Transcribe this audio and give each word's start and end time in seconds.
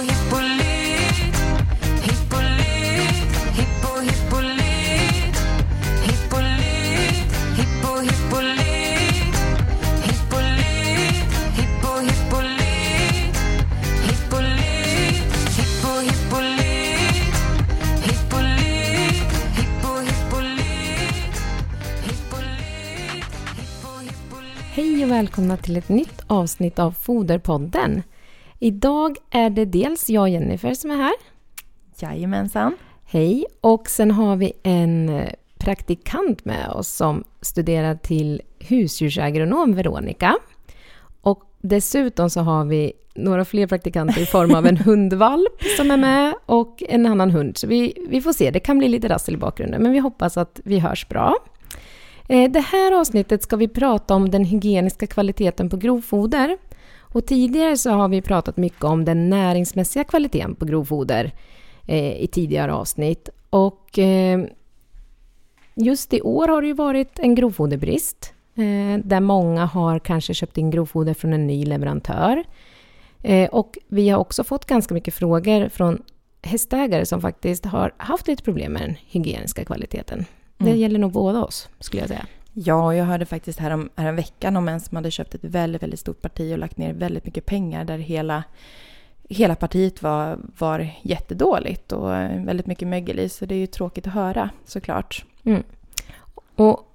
hippolyt 0.00 1.36
Hippolyt, 2.06 3.30
hippo 3.56 4.00
hippolyt 4.00 5.36
Hippolyt, 6.06 7.30
hippo 7.56 7.90
hippolyt 8.00 9.34
Hippolyt, 10.06 11.30
hippo 11.56 11.92
hippolyt 12.06 13.34
Hippolyt, 14.06 15.30
hippo 15.56 15.92
hippolyt 16.06 17.34
Hippolyt, 18.06 19.30
hippo 19.56 19.92
hippolyt 20.06 20.90
Hippolyt, 22.06 23.30
hippo 23.56 23.98
hippolyt 23.98 24.64
Hej 24.74 25.04
och 25.04 25.10
välkomna 25.10 25.56
till 25.56 25.76
ett 25.76 25.88
nytt 25.88 26.22
avsnitt 26.26 26.78
av 26.78 26.92
Foderpodden. 26.92 28.02
Idag 28.62 29.16
är 29.30 29.50
det 29.50 29.64
dels 29.64 30.10
jag 30.10 30.28
Jennifer 30.28 30.74
som 30.74 30.90
är 30.90 30.96
här. 30.96 31.12
Jajamensan. 32.00 32.76
Hej! 33.04 33.44
Och 33.60 33.88
sen 33.88 34.10
har 34.10 34.36
vi 34.36 34.52
en 34.62 35.08
eh, 35.08 35.28
praktikant 35.58 36.44
med 36.44 36.68
oss 36.68 36.88
som 36.88 37.24
studerar 37.40 37.94
till 37.94 38.42
husdjursagronom, 38.58 39.74
Veronica. 39.74 40.36
Och 41.20 41.42
dessutom 41.60 42.30
så 42.30 42.40
har 42.40 42.64
vi 42.64 42.92
några 43.14 43.44
fler 43.44 43.66
praktikanter 43.66 44.20
i 44.20 44.26
form 44.26 44.54
av 44.54 44.66
en 44.66 44.76
hundvalp 44.86 45.62
som 45.76 45.90
är 45.90 45.96
med 45.96 46.34
och 46.46 46.82
en 46.88 47.06
annan 47.06 47.30
hund. 47.30 47.56
Så 47.58 47.66
vi, 47.66 48.06
vi 48.08 48.20
får 48.20 48.32
se, 48.32 48.50
det 48.50 48.60
kan 48.60 48.78
bli 48.78 48.88
lite 48.88 49.08
rassel 49.08 49.34
i 49.34 49.38
bakgrunden, 49.38 49.82
men 49.82 49.92
vi 49.92 49.98
hoppas 49.98 50.36
att 50.36 50.60
vi 50.64 50.78
hörs 50.78 51.08
bra. 51.08 51.36
Eh, 52.28 52.50
Det 52.50 52.60
här 52.60 53.00
avsnittet 53.00 53.42
ska 53.42 53.56
vi 53.56 53.68
prata 53.68 54.14
om 54.14 54.30
den 54.30 54.44
hygieniska 54.44 55.06
kvaliteten 55.06 55.70
på 55.70 55.76
grovfoder. 55.76 56.58
Och 57.12 57.26
tidigare 57.26 57.76
så 57.76 57.90
har 57.90 58.08
vi 58.08 58.22
pratat 58.22 58.56
mycket 58.56 58.84
om 58.84 59.04
den 59.04 59.30
näringsmässiga 59.30 60.04
kvaliteten 60.04 60.54
på 60.54 60.64
grovfoder 60.64 61.32
eh, 61.86 62.22
i 62.22 62.26
tidigare 62.32 62.72
avsnitt. 62.74 63.28
Och 63.50 63.98
eh, 63.98 64.40
just 65.74 66.14
i 66.14 66.20
år 66.20 66.48
har 66.48 66.60
det 66.62 66.66
ju 66.68 66.74
varit 66.74 67.18
en 67.18 67.34
grovfoderbrist 67.34 68.32
eh, 68.54 68.98
där 69.04 69.20
många 69.20 69.64
har 69.64 69.98
kanske 69.98 70.34
köpt 70.34 70.58
in 70.58 70.70
grovfoder 70.70 71.14
från 71.14 71.32
en 71.32 71.46
ny 71.46 71.64
leverantör. 71.64 72.44
Eh, 73.22 73.48
och 73.50 73.78
vi 73.88 74.08
har 74.08 74.18
också 74.18 74.44
fått 74.44 74.64
ganska 74.64 74.94
mycket 74.94 75.14
frågor 75.14 75.68
från 75.68 76.02
hästägare 76.42 77.06
som 77.06 77.20
faktiskt 77.20 77.64
har 77.64 77.92
haft 77.96 78.26
lite 78.28 78.42
problem 78.42 78.72
med 78.72 78.82
den 78.82 78.96
hygieniska 79.06 79.64
kvaliteten. 79.64 80.24
Det 80.58 80.64
Mm. 80.66 80.78
gäller 80.78 80.98
nog 80.98 81.12
båda 81.12 81.44
oss, 81.44 81.68
skulle 81.80 82.02
jag 82.02 82.08
säga. 82.08 82.26
Ja, 82.52 82.94
jag 82.94 83.04
hörde 83.04 83.26
faktiskt 83.26 83.58
härom, 83.58 83.90
härom 83.96 84.16
veckan 84.16 84.56
om 84.56 84.68
en 84.68 84.80
som 84.80 84.96
hade 84.96 85.10
köpt 85.10 85.34
ett 85.34 85.44
väldigt, 85.44 85.82
väldigt 85.82 86.00
stort 86.00 86.22
parti 86.22 86.52
och 86.54 86.58
lagt 86.58 86.76
ner 86.76 86.92
väldigt 86.92 87.24
mycket 87.24 87.46
pengar 87.46 87.84
där 87.84 87.98
hela, 87.98 88.44
hela 89.28 89.54
partiet 89.54 90.02
var, 90.02 90.38
var 90.58 90.90
jättedåligt 91.02 91.92
och 91.92 92.10
väldigt 92.10 92.66
mycket 92.66 92.88
mögel 92.88 93.18
i. 93.18 93.28
Så 93.28 93.46
det 93.46 93.54
är 93.54 93.58
ju 93.58 93.66
tråkigt 93.66 94.06
att 94.06 94.12
höra 94.12 94.50
såklart. 94.64 95.24
Mm. 95.44 95.62
Och 96.54 96.86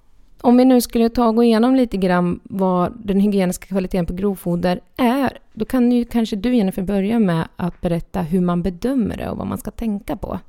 om 0.41 0.57
vi 0.57 0.65
nu 0.65 0.81
skulle 0.81 1.09
ta 1.09 1.27
och 1.27 1.35
gå 1.35 1.43
igenom 1.43 1.75
lite 1.75 1.97
grann 1.97 2.39
vad 2.43 2.93
den 3.05 3.19
hygieniska 3.19 3.67
kvaliteten 3.67 4.05
på 4.05 4.13
grovfoder 4.13 4.79
är, 4.97 5.37
då 5.53 5.65
kan 5.65 5.91
ju 5.91 6.05
kanske 6.05 6.35
du 6.35 6.55
Jennifer 6.55 6.83
börja 6.83 7.19
med 7.19 7.47
att 7.55 7.81
berätta 7.81 8.21
hur 8.21 8.41
man 8.41 8.61
bedömer 8.61 9.17
det 9.17 9.29
och 9.29 9.37
vad 9.37 9.47
man 9.47 9.57
ska 9.57 9.71
tänka 9.71 10.17
på. 10.17 10.39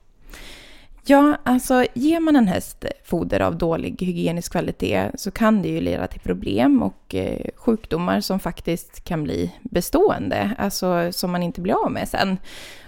Ja, 1.08 1.36
alltså 1.42 1.84
ger 1.94 2.20
man 2.20 2.36
en 2.36 2.48
häst 2.48 2.84
foder 3.04 3.40
av 3.40 3.58
dålig 3.58 4.02
hygienisk 4.02 4.52
kvalitet 4.52 5.10
så 5.14 5.30
kan 5.30 5.62
det 5.62 5.68
ju 5.68 5.80
leda 5.80 6.06
till 6.06 6.20
problem 6.20 6.82
och 6.82 7.14
eh, 7.14 7.46
sjukdomar 7.56 8.20
som 8.20 8.40
faktiskt 8.40 9.04
kan 9.04 9.22
bli 9.22 9.52
bestående, 9.62 10.50
alltså 10.58 11.12
som 11.12 11.32
man 11.32 11.42
inte 11.42 11.60
blir 11.60 11.84
av 11.84 11.92
med 11.92 12.08
sen. 12.08 12.38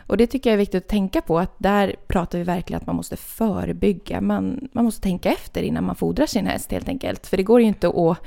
Och 0.06 0.16
det 0.16 0.26
tycker 0.26 0.50
jag 0.50 0.54
är 0.54 0.58
viktigt 0.58 0.84
att 0.84 0.88
tänka 0.88 1.20
på, 1.20 1.38
att 1.38 1.54
där 1.58 1.96
pratar 2.06 2.38
vi 2.38 2.44
verkligen 2.44 2.80
att 2.80 2.86
man 2.86 2.96
måste 2.96 3.16
förebygga. 3.16 4.20
Man, 4.20 4.68
man 4.72 4.84
måste 4.84 5.02
tänka 5.02 5.32
efter 5.32 5.62
innan 5.62 5.84
man 5.84 5.96
fodrar 5.96 6.26
sin 6.26 6.46
häst 6.46 6.72
helt 6.72 6.88
enkelt. 6.88 7.26
För 7.26 7.36
det 7.36 7.42
går 7.42 7.60
ju 7.60 7.66
inte 7.66 7.88
att, 7.88 7.94
att 7.94 8.18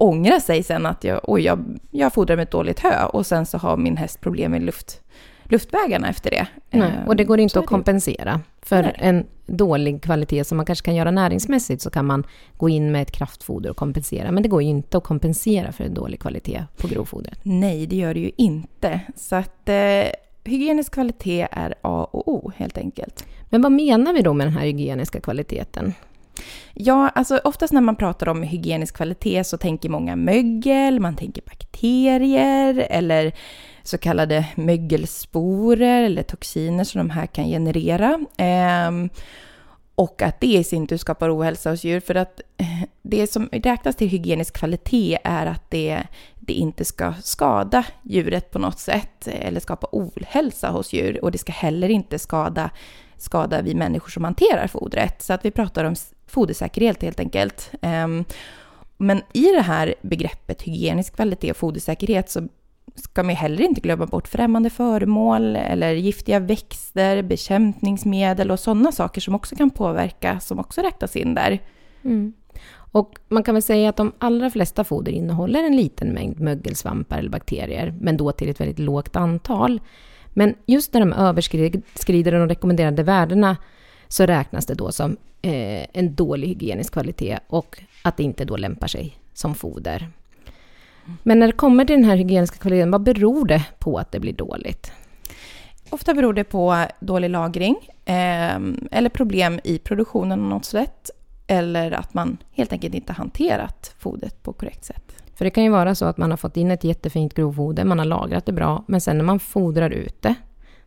ångra 0.00 0.40
sig 0.40 0.62
sen 0.62 0.86
att 0.86 1.04
jag, 1.04 1.20
oj, 1.22 1.42
jag, 1.42 1.78
jag 1.90 2.12
fodrar 2.12 2.36
med 2.36 2.42
ett 2.42 2.50
dåligt 2.50 2.80
hö 2.80 3.04
och 3.04 3.26
sen 3.26 3.46
så 3.46 3.58
har 3.58 3.76
min 3.76 3.96
häst 3.96 4.20
problem 4.20 4.50
med 4.50 4.62
luft, 4.62 5.00
luftvägarna 5.52 6.08
efter 6.08 6.30
det. 6.30 6.46
Nej, 6.70 6.90
Eh, 7.02 7.08
och 7.08 7.16
det 7.16 7.24
går 7.24 7.40
inte 7.40 7.58
att 7.58 7.66
kompensera. 7.66 8.40
För 8.62 8.82
Nej. 8.82 8.96
en 8.98 9.26
dålig 9.46 10.02
kvalitet 10.02 10.44
som 10.44 10.56
man 10.56 10.66
kanske 10.66 10.84
kan 10.84 10.94
göra 10.94 11.10
näringsmässigt 11.10 11.82
så 11.82 11.90
kan 11.90 12.06
man 12.06 12.24
gå 12.56 12.68
in 12.68 12.92
med 12.92 13.02
ett 13.02 13.10
kraftfoder 13.10 13.70
och 13.70 13.76
kompensera. 13.76 14.30
Men 14.30 14.42
det 14.42 14.48
går 14.48 14.62
ju 14.62 14.68
inte 14.68 14.98
att 14.98 15.04
kompensera 15.04 15.72
för 15.72 15.84
en 15.84 15.94
dålig 15.94 16.20
kvalitet 16.20 16.64
på 16.76 16.88
grovfodret. 16.88 17.38
Nej, 17.42 17.86
det 17.86 17.96
gör 17.96 18.14
det 18.14 18.20
ju 18.20 18.30
inte. 18.36 19.00
Så 19.16 19.36
att 19.36 19.68
eh, 19.68 20.04
hygienisk 20.44 20.92
kvalitet 20.92 21.48
är 21.50 21.74
A 21.82 22.08
och 22.10 22.28
O 22.28 22.52
helt 22.56 22.78
enkelt. 22.78 23.26
Men 23.50 23.62
vad 23.62 23.72
menar 23.72 24.12
vi 24.12 24.22
då 24.22 24.32
med 24.32 24.46
den 24.46 24.54
här 24.54 24.64
hygieniska 24.64 25.20
kvaliteten? 25.20 25.94
Ja, 26.74 27.08
alltså 27.08 27.40
oftast 27.44 27.72
när 27.72 27.80
man 27.80 27.96
pratar 27.96 28.28
om 28.28 28.42
hygienisk 28.42 28.96
kvalitet 28.96 29.44
så 29.44 29.58
tänker 29.58 29.88
många 29.88 30.16
mögel, 30.16 31.00
man 31.00 31.16
tänker 31.16 31.42
bakterier 31.42 32.86
eller 32.90 33.32
så 33.82 33.98
kallade 33.98 34.46
mögelsporer 34.54 36.02
eller 36.02 36.22
toxiner 36.22 36.84
som 36.84 36.98
de 36.98 37.10
här 37.10 37.26
kan 37.26 37.46
generera. 37.46 38.20
Ehm, 38.36 39.08
och 39.94 40.22
att 40.22 40.40
det 40.40 40.46
i 40.46 40.64
sin 40.64 40.86
tur 40.86 40.96
skapar 40.96 41.38
ohälsa 41.38 41.70
hos 41.70 41.84
djur. 41.84 42.00
För 42.00 42.14
att 42.14 42.40
eh, 42.56 42.88
det 43.02 43.26
som 43.26 43.48
räknas 43.52 43.96
till 43.96 44.08
hygienisk 44.08 44.54
kvalitet 44.54 45.18
är 45.24 45.46
att 45.46 45.70
det, 45.70 46.02
det 46.40 46.52
inte 46.52 46.84
ska 46.84 47.14
skada 47.22 47.84
djuret 48.02 48.50
på 48.50 48.58
något 48.58 48.78
sätt 48.78 49.28
eller 49.28 49.60
skapa 49.60 49.88
ohälsa 49.92 50.70
hos 50.70 50.92
djur. 50.92 51.24
Och 51.24 51.32
det 51.32 51.38
ska 51.38 51.52
heller 51.52 51.88
inte 51.88 52.18
skada, 52.18 52.70
skada 53.16 53.62
vi 53.62 53.74
människor 53.74 54.10
som 54.10 54.24
hanterar 54.24 54.66
fodret. 54.66 55.22
Så 55.22 55.32
att 55.32 55.44
vi 55.44 55.50
pratar 55.50 55.84
om 55.84 55.94
fodersäkerhet 56.26 57.02
helt 57.02 57.20
enkelt. 57.20 57.70
Ehm, 57.82 58.24
men 58.96 59.22
i 59.32 59.52
det 59.52 59.62
här 59.62 59.94
begreppet 60.02 60.62
hygienisk 60.62 61.14
kvalitet 61.14 61.50
och 61.50 61.56
fodersäkerhet 61.56 62.30
så 62.30 62.48
ska 62.94 63.22
man 63.22 63.34
heller 63.34 63.64
inte 63.64 63.80
glömma 63.80 64.06
bort 64.06 64.28
främmande 64.28 64.70
föremål 64.70 65.56
eller 65.56 65.92
giftiga 65.92 66.40
växter, 66.40 67.22
bekämpningsmedel 67.22 68.50
och 68.50 68.60
sådana 68.60 68.92
saker 68.92 69.20
som 69.20 69.34
också 69.34 69.56
kan 69.56 69.70
påverka, 69.70 70.40
som 70.40 70.58
också 70.58 70.80
räknas 70.80 71.16
in 71.16 71.34
där. 71.34 71.58
Mm. 72.04 72.32
Och 72.74 73.18
man 73.28 73.42
kan 73.42 73.54
väl 73.54 73.62
säga 73.62 73.88
att 73.88 73.96
de 73.96 74.12
allra 74.18 74.50
flesta 74.50 74.84
foder 74.84 75.12
innehåller 75.12 75.62
en 75.62 75.76
liten 75.76 76.08
mängd 76.08 76.40
mögelsvampar 76.40 77.18
eller 77.18 77.30
bakterier, 77.30 77.94
men 78.00 78.16
då 78.16 78.32
till 78.32 78.48
ett 78.48 78.60
väldigt 78.60 78.78
lågt 78.78 79.16
antal. 79.16 79.80
Men 80.28 80.54
just 80.66 80.92
när 80.92 81.00
de 81.00 81.12
överskrider 81.12 82.32
de 82.32 82.48
rekommenderade 82.48 83.02
värdena 83.02 83.56
så 84.08 84.26
räknas 84.26 84.66
det 84.66 84.74
då 84.74 84.92
som 84.92 85.16
eh, 85.42 85.86
en 85.92 86.14
dålig 86.14 86.48
hygienisk 86.48 86.92
kvalitet 86.92 87.38
och 87.48 87.78
att 88.02 88.16
det 88.16 88.22
inte 88.22 88.44
då 88.44 88.56
lämpar 88.56 88.86
sig 88.86 89.16
som 89.32 89.54
foder. 89.54 90.08
Men 91.22 91.38
när 91.38 91.46
det 91.46 91.52
kommer 91.52 91.84
till 91.84 91.96
den 91.96 92.04
här 92.04 92.16
hygieniska 92.16 92.58
kvaliteten, 92.58 92.90
vad 92.90 93.02
beror 93.02 93.46
det 93.46 93.64
på 93.78 93.98
att 93.98 94.12
det 94.12 94.20
blir 94.20 94.32
dåligt? 94.32 94.92
Ofta 95.90 96.14
beror 96.14 96.32
det 96.32 96.44
på 96.44 96.86
dålig 97.00 97.30
lagring 97.30 97.76
eh, 98.04 98.56
eller 98.90 99.08
problem 99.08 99.60
i 99.64 99.78
produktionen 99.78 100.38
på 100.38 100.44
något 100.44 100.64
sätt. 100.64 101.10
Eller 101.46 101.90
att 101.90 102.14
man 102.14 102.38
helt 102.52 102.72
enkelt 102.72 102.94
inte 102.94 103.12
hanterat 103.12 103.94
fodret 103.98 104.42
på 104.42 104.52
korrekt 104.52 104.84
sätt. 104.84 105.12
För 105.34 105.44
det 105.44 105.50
kan 105.50 105.64
ju 105.64 105.70
vara 105.70 105.94
så 105.94 106.04
att 106.04 106.16
man 106.16 106.30
har 106.30 106.36
fått 106.36 106.56
in 106.56 106.70
ett 106.70 106.84
jättefint 106.84 107.34
grovfoder, 107.34 107.84
man 107.84 107.98
har 107.98 108.06
lagrat 108.06 108.46
det 108.46 108.52
bra, 108.52 108.84
men 108.88 109.00
sen 109.00 109.16
när 109.18 109.24
man 109.24 109.40
fodrar 109.40 109.90
ut 109.90 110.22
det 110.22 110.34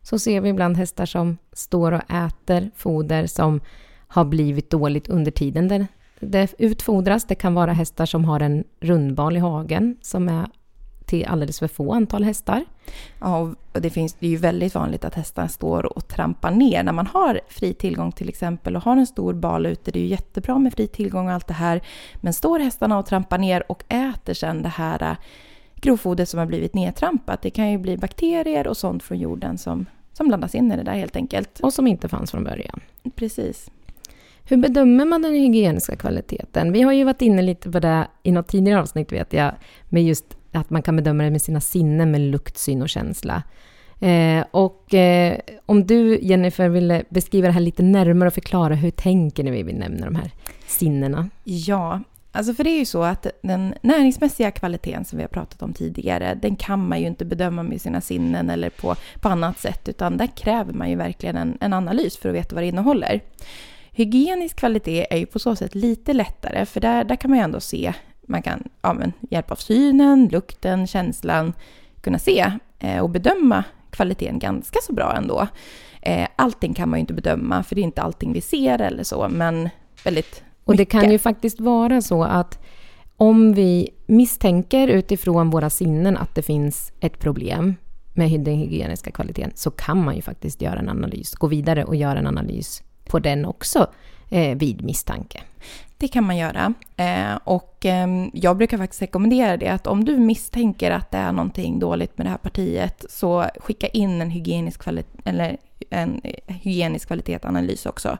så 0.01 0.19
ser 0.19 0.41
vi 0.41 0.49
ibland 0.49 0.77
hästar 0.77 1.05
som 1.05 1.37
står 1.53 1.91
och 1.91 2.11
äter 2.11 2.71
foder 2.75 3.27
som 3.27 3.61
har 4.07 4.25
blivit 4.25 4.69
dåligt 4.69 5.07
under 5.07 5.31
tiden 5.31 5.67
det, 5.67 5.87
det 6.19 6.53
utfodras. 6.57 7.25
Det 7.25 7.35
kan 7.35 7.53
vara 7.53 7.73
hästar 7.73 8.05
som 8.05 8.25
har 8.25 8.39
en 8.39 8.63
rundbal 8.79 9.37
i 9.37 9.39
hagen 9.39 9.97
som 10.01 10.29
är 10.29 10.47
till 11.05 11.25
alldeles 11.25 11.59
för 11.59 11.67
få 11.67 11.93
antal 11.93 12.23
hästar. 12.23 12.65
Ja, 13.19 13.37
och 13.73 13.81
det, 13.81 13.89
finns, 13.89 14.13
det 14.13 14.25
är 14.25 14.29
ju 14.29 14.37
väldigt 14.37 14.75
vanligt 14.75 15.05
att 15.05 15.13
hästarna 15.13 15.47
står 15.47 15.97
och 15.97 16.07
trampar 16.07 16.51
ner 16.51 16.83
när 16.83 16.91
man 16.91 17.07
har 17.07 17.41
fri 17.47 17.73
tillgång 17.73 18.11
till 18.11 18.29
exempel 18.29 18.75
och 18.75 18.81
har 18.81 18.97
en 18.97 19.07
stor 19.07 19.33
bal 19.33 19.65
ute. 19.65 19.91
Det 19.91 19.99
är 19.99 20.03
ju 20.03 20.07
jättebra 20.07 20.59
med 20.59 20.73
fri 20.73 20.87
tillgång 20.87 21.27
och 21.27 21.33
allt 21.33 21.47
det 21.47 21.53
här. 21.53 21.81
Men 22.15 22.33
står 22.33 22.59
hästarna 22.59 22.99
och 22.99 23.05
trampar 23.05 23.37
ner 23.37 23.71
och 23.71 23.83
äter 23.87 24.33
sen 24.33 24.61
det 24.61 24.69
här 24.69 25.01
äh, 25.01 25.17
grovfodret 25.75 26.29
som 26.29 26.39
har 26.39 26.45
blivit 26.45 26.73
nedtrampat. 26.73 27.41
Det 27.41 27.49
kan 27.49 27.71
ju 27.71 27.77
bli 27.77 27.97
bakterier 27.97 28.67
och 28.67 28.77
sånt 28.77 29.03
från 29.03 29.19
jorden 29.19 29.57
som, 29.57 29.85
som 30.13 30.27
blandas 30.27 30.55
in 30.55 30.71
i 30.71 30.75
det 30.77 30.83
där 30.83 30.93
helt 30.93 31.15
enkelt. 31.15 31.59
Och 31.59 31.73
som 31.73 31.87
inte 31.87 32.09
fanns 32.09 32.31
från 32.31 32.43
början. 32.43 32.79
Precis. 33.15 33.69
Hur 34.47 34.57
bedömer 34.57 35.05
man 35.05 35.21
den 35.21 35.33
hygieniska 35.33 35.95
kvaliteten? 35.95 36.71
Vi 36.71 36.81
har 36.81 36.93
ju 36.93 37.03
varit 37.03 37.21
inne 37.21 37.41
lite 37.41 37.71
på 37.71 37.79
det 37.79 38.07
i 38.23 38.31
något 38.31 38.47
tidigare 38.47 38.81
avsnitt 38.81 39.11
vet 39.11 39.33
jag, 39.33 39.51
med 39.89 40.03
just 40.03 40.37
att 40.51 40.69
man 40.69 40.81
kan 40.81 40.95
bedöma 40.95 41.23
det 41.23 41.31
med 41.31 41.41
sina 41.41 41.61
sinnen 41.61 42.11
med 42.11 42.21
lukt, 42.21 42.57
syn 42.57 42.81
och 42.81 42.89
känsla. 42.89 43.43
Eh, 43.99 44.45
och 44.51 44.93
eh, 44.93 45.39
om 45.65 45.87
du 45.87 46.19
Jennifer 46.21 46.69
ville 46.69 47.03
beskriva 47.09 47.47
det 47.47 47.53
här 47.53 47.61
lite 47.61 47.83
närmare 47.83 48.27
och 48.27 48.33
förklara 48.33 48.75
hur 48.75 48.91
tänker 48.91 49.43
ni 49.43 49.51
när 49.51 49.63
vi 49.63 49.73
nämner 49.73 50.05
de 50.05 50.15
här 50.15 50.31
sinnena? 50.67 51.29
Ja, 51.43 52.01
Alltså 52.31 52.53
för 52.53 52.63
det 52.63 52.69
är 52.69 52.79
ju 52.79 52.85
så 52.85 53.03
att 53.03 53.27
den 53.41 53.73
näringsmässiga 53.81 54.51
kvaliteten 54.51 55.05
som 55.05 55.17
vi 55.17 55.23
har 55.23 55.29
pratat 55.29 55.61
om 55.61 55.73
tidigare, 55.73 56.39
den 56.41 56.55
kan 56.55 56.87
man 56.87 56.99
ju 56.99 57.07
inte 57.07 57.25
bedöma 57.25 57.63
med 57.63 57.81
sina 57.81 58.01
sinnen 58.01 58.49
eller 58.49 58.69
på, 58.69 58.95
på 59.21 59.29
annat 59.29 59.59
sätt, 59.59 59.89
utan 59.89 60.17
där 60.17 60.27
kräver 60.27 60.73
man 60.73 60.89
ju 60.89 60.95
verkligen 60.95 61.37
en, 61.37 61.57
en 61.61 61.73
analys 61.73 62.17
för 62.17 62.29
att 62.29 62.35
veta 62.35 62.55
vad 62.55 62.63
det 62.63 62.67
innehåller. 62.67 63.21
Hygienisk 63.97 64.55
kvalitet 64.55 65.05
är 65.09 65.17
ju 65.17 65.25
på 65.25 65.39
så 65.39 65.55
sätt 65.55 65.75
lite 65.75 66.13
lättare, 66.13 66.65
för 66.65 66.79
där, 66.79 67.03
där 67.03 67.15
kan 67.15 67.31
man 67.31 67.39
ju 67.39 67.43
ändå 67.43 67.59
se, 67.59 67.93
man 68.27 68.41
kan 68.41 68.63
ja, 68.81 68.93
med 68.93 69.11
hjälp 69.29 69.51
av 69.51 69.55
synen, 69.55 70.29
lukten, 70.31 70.87
känslan 70.87 71.53
kunna 72.01 72.19
se 72.19 72.51
eh, 72.79 72.99
och 72.99 73.09
bedöma 73.09 73.63
kvaliteten 73.89 74.39
ganska 74.39 74.79
så 74.83 74.93
bra 74.93 75.13
ändå. 75.17 75.47
Eh, 76.01 76.27
allting 76.35 76.73
kan 76.73 76.89
man 76.89 76.99
ju 76.99 77.01
inte 77.01 77.13
bedöma, 77.13 77.63
för 77.63 77.75
det 77.75 77.81
är 77.81 77.83
inte 77.83 78.01
allting 78.01 78.33
vi 78.33 78.41
ser 78.41 78.81
eller 78.81 79.03
så, 79.03 79.29
men 79.29 79.69
väldigt 80.03 80.43
Och 80.63 80.75
det 80.75 80.85
kan 80.85 80.99
mycket. 80.99 81.13
ju 81.13 81.19
faktiskt 81.19 81.59
vara 81.59 82.01
så 82.01 82.23
att 82.23 82.59
om 83.17 83.53
vi 83.53 83.89
misstänker 84.05 84.87
utifrån 84.87 85.49
våra 85.49 85.69
sinnen 85.69 86.17
att 86.17 86.35
det 86.35 86.41
finns 86.41 86.91
ett 86.99 87.19
problem 87.19 87.75
med 88.13 88.41
den 88.41 88.55
hygieniska 88.57 89.11
kvaliteten 89.11 89.51
så 89.55 89.71
kan 89.71 90.05
man 90.05 90.15
ju 90.15 90.21
faktiskt 90.21 90.61
göra 90.61 90.79
en 90.79 90.89
analys, 90.89 91.35
gå 91.35 91.47
vidare 91.47 91.83
och 91.83 91.95
göra 91.95 92.19
en 92.19 92.27
analys 92.27 92.83
på 93.05 93.19
den 93.19 93.45
också 93.45 93.87
eh, 94.29 94.57
vid 94.57 94.83
misstanke. 94.83 95.41
Det 95.97 96.07
kan 96.07 96.23
man 96.23 96.37
göra. 96.37 96.73
Eh, 96.97 97.35
och 97.43 97.85
eh, 97.85 98.07
jag 98.33 98.57
brukar 98.57 98.77
faktiskt 98.77 99.01
rekommendera 99.01 99.57
det 99.57 99.67
att 99.67 99.87
om 99.87 100.05
du 100.05 100.17
misstänker 100.17 100.91
att 100.91 101.11
det 101.11 101.17
är 101.17 101.31
någonting 101.31 101.79
dåligt 101.79 102.17
med 102.17 102.27
det 102.27 102.31
här 102.31 102.37
partiet 102.37 103.05
så 103.09 103.45
skicka 103.59 103.87
in 103.87 104.21
en 104.21 104.29
hygienisk, 104.29 104.81
kvalitet, 104.81 105.21
eller 105.25 105.57
en 105.89 106.21
hygienisk 106.47 107.07
kvalitetsanalys 107.07 107.85
också. 107.85 108.17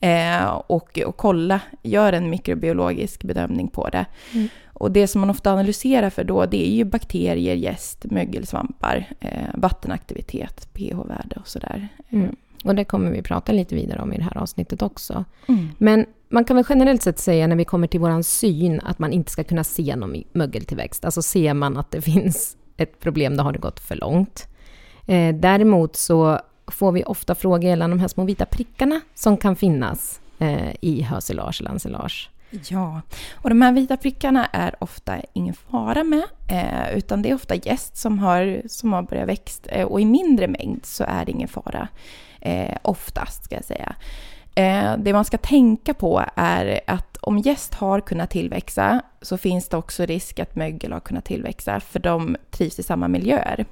Eh, 0.00 0.44
och, 0.46 0.98
och 0.98 1.16
kolla, 1.16 1.60
gör 1.82 2.12
en 2.12 2.30
mikrobiologisk 2.30 3.24
bedömning 3.24 3.68
på 3.68 3.88
det. 3.88 4.06
Mm. 4.32 4.48
Och 4.66 4.90
det 4.90 5.06
som 5.06 5.20
man 5.20 5.30
ofta 5.30 5.52
analyserar 5.52 6.10
för 6.10 6.24
då 6.24 6.46
det 6.46 6.68
är 6.68 6.72
ju 6.72 6.84
bakterier, 6.84 7.54
jäst, 7.54 8.04
mögel, 8.04 8.46
svampar, 8.46 9.06
eh, 9.20 9.48
vattenaktivitet, 9.54 10.68
pH-värde 10.72 11.36
och 11.40 11.48
sådär. 11.48 11.88
Mm. 12.10 12.36
Och 12.64 12.74
det 12.74 12.84
kommer 12.84 13.10
vi 13.10 13.22
prata 13.22 13.52
lite 13.52 13.74
vidare 13.74 14.02
om 14.02 14.12
i 14.12 14.16
det 14.16 14.24
här 14.24 14.38
avsnittet 14.38 14.82
också. 14.82 15.24
Mm. 15.48 15.68
Men 15.78 16.06
man 16.28 16.44
kan 16.44 16.56
väl 16.56 16.64
generellt 16.68 17.02
sett 17.02 17.18
säga 17.18 17.46
när 17.46 17.56
vi 17.56 17.64
kommer 17.64 17.86
till 17.86 18.00
våran 18.00 18.24
syn 18.24 18.80
att 18.80 18.98
man 18.98 19.12
inte 19.12 19.30
ska 19.30 19.44
kunna 19.44 19.64
se 19.64 19.96
någon 19.96 20.22
mögeltillväxt. 20.32 21.04
Alltså 21.04 21.22
ser 21.22 21.54
man 21.54 21.76
att 21.76 21.90
det 21.90 22.00
finns 22.12 22.56
ett 22.76 23.00
problem, 23.00 23.36
då 23.36 23.42
har 23.42 23.52
det 23.52 23.58
gått 23.58 23.80
för 23.80 23.96
långt. 23.96 24.48
Eh, 25.06 25.34
däremot 25.34 25.96
så 25.96 26.40
får 26.66 26.92
vi 26.92 27.04
ofta 27.04 27.34
frågor 27.34 27.64
gällande 27.64 27.96
de 27.96 28.00
här 28.00 28.08
små 28.08 28.24
vita 28.24 28.46
prickarna 28.46 29.00
som 29.14 29.36
kan 29.36 29.56
finnas 29.56 30.20
eh, 30.38 30.74
i 30.80 31.02
hösilage 31.02 31.60
eller 31.60 31.70
ensilage. 31.70 32.30
Ja, 32.68 33.02
och 33.32 33.48
de 33.48 33.62
här 33.62 33.72
vita 33.72 33.96
prickarna 33.96 34.46
är 34.52 34.74
ofta 34.78 35.16
ingen 35.32 35.54
fara 35.54 36.04
med, 36.04 36.24
eh, 36.48 36.96
utan 36.96 37.22
det 37.22 37.30
är 37.30 37.34
ofta 37.34 37.54
gäst 37.54 37.96
som 37.96 38.18
har, 38.18 38.62
som 38.68 38.92
har 38.92 39.02
börjat 39.02 39.28
växa 39.28 39.70
eh, 39.70 39.86
och 39.86 40.00
i 40.00 40.04
mindre 40.04 40.48
mängd 40.48 40.86
så 40.86 41.04
är 41.04 41.24
det 41.24 41.32
ingen 41.32 41.48
fara. 41.48 41.88
Eh, 42.40 42.76
oftast 42.82 43.44
ska 43.44 43.54
jag 43.54 43.64
säga. 43.64 43.94
Eh, 44.54 44.96
det 44.98 45.12
man 45.12 45.24
ska 45.24 45.38
tänka 45.38 45.94
på 45.94 46.24
är 46.36 46.80
att 46.86 47.16
om 47.16 47.38
gäst 47.38 47.74
har 47.74 48.00
kunnat 48.00 48.30
tillväxa 48.30 49.02
så 49.22 49.36
finns 49.36 49.68
det 49.68 49.76
också 49.76 50.04
risk 50.04 50.38
att 50.38 50.56
mögel 50.56 50.92
har 50.92 51.00
kunnat 51.00 51.24
tillväxa 51.24 51.80
för 51.80 51.98
de 51.98 52.36
trivs 52.50 52.78
i 52.78 52.82
samma 52.82 53.08
miljöer. 53.08 53.66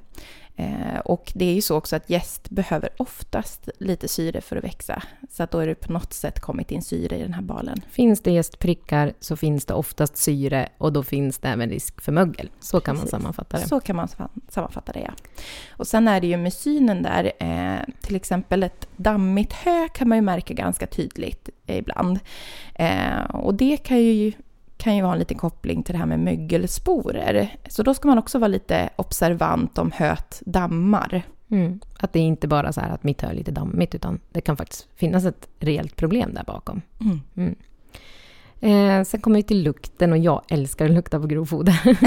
Eh, 0.55 0.99
och 1.05 1.31
det 1.35 1.45
är 1.45 1.53
ju 1.53 1.61
så 1.61 1.75
också 1.77 1.95
att 1.95 2.09
gäst 2.09 2.49
behöver 2.49 2.89
oftast 2.97 3.69
lite 3.79 4.07
syre 4.07 4.41
för 4.41 4.55
att 4.55 4.63
växa. 4.63 5.03
Så 5.29 5.43
att 5.43 5.51
då 5.51 5.59
är 5.59 5.67
det 5.67 5.75
på 5.75 5.93
något 5.93 6.13
sätt 6.13 6.39
kommit 6.39 6.71
in 6.71 6.81
syre 6.81 7.17
i 7.17 7.21
den 7.21 7.33
här 7.33 7.41
balen. 7.41 7.81
Finns 7.91 8.21
det 8.21 8.31
jästprickar 8.31 9.13
så 9.19 9.35
finns 9.35 9.65
det 9.65 9.73
oftast 9.73 10.17
syre 10.17 10.69
och 10.77 10.93
då 10.93 11.03
finns 11.03 11.37
det 11.37 11.47
även 11.47 11.69
risk 11.69 12.01
för 12.01 12.11
mögel. 12.11 12.49
Så 12.59 12.79
kan 12.79 12.95
man 12.95 13.01
Precis. 13.01 13.11
sammanfatta 13.11 13.57
det. 13.57 13.67
Så 13.67 13.79
kan 13.79 13.95
man 13.95 14.07
sam- 14.07 14.41
sammanfatta 14.49 14.91
det, 14.91 14.99
ja. 14.99 15.13
Och 15.69 15.87
sen 15.87 16.07
är 16.07 16.21
det 16.21 16.27
ju 16.27 16.37
med 16.37 16.53
synen 16.53 17.03
där, 17.03 17.31
eh, 17.39 17.93
till 18.01 18.15
exempel 18.15 18.63
ett 18.63 18.87
dammigt 18.95 19.53
hö 19.53 19.87
kan 19.93 20.09
man 20.09 20.17
ju 20.17 20.21
märka 20.21 20.53
ganska 20.53 20.87
tydligt 20.87 21.49
ibland. 21.65 22.19
Eh, 22.75 23.21
och 23.33 23.53
det 23.55 23.77
kan 23.77 23.99
ju, 24.01 24.31
kan 24.83 24.95
ju 24.95 25.03
ha 25.03 25.13
en 25.13 25.19
liten 25.19 25.37
koppling 25.37 25.83
till 25.83 25.93
det 25.93 25.99
här 25.99 26.05
med 26.05 26.19
mögelsporer. 26.19 27.49
Så 27.67 27.83
då 27.83 27.93
ska 27.93 28.07
man 28.07 28.17
också 28.17 28.39
vara 28.39 28.47
lite 28.47 28.89
observant 28.95 29.77
om 29.77 29.91
höet 29.91 30.41
dammar. 30.45 31.21
Mm. 31.51 31.79
Att 31.99 32.13
det 32.13 32.19
är 32.19 32.23
inte 32.23 32.47
bara 32.47 32.73
så 32.73 32.81
här 32.81 32.89
att 32.89 33.03
mitt 33.03 33.21
hö 33.21 33.29
är 33.29 33.33
lite 33.33 33.51
dammigt, 33.51 33.95
utan 33.95 34.19
det 34.31 34.41
kan 34.41 34.57
faktiskt 34.57 34.87
finnas 34.95 35.25
ett 35.25 35.47
reellt 35.59 35.95
problem 35.95 36.33
där 36.33 36.43
bakom. 36.43 36.81
Mm. 37.35 37.55
Eh, 38.59 39.03
sen 39.03 39.21
kommer 39.21 39.35
vi 39.35 39.43
till 39.43 39.63
lukten 39.63 40.11
och 40.11 40.17
jag 40.17 40.41
älskar 40.49 40.85
att 40.85 40.91
lukta 40.91 41.19
på 41.19 41.27
grovfoder. 41.27 41.97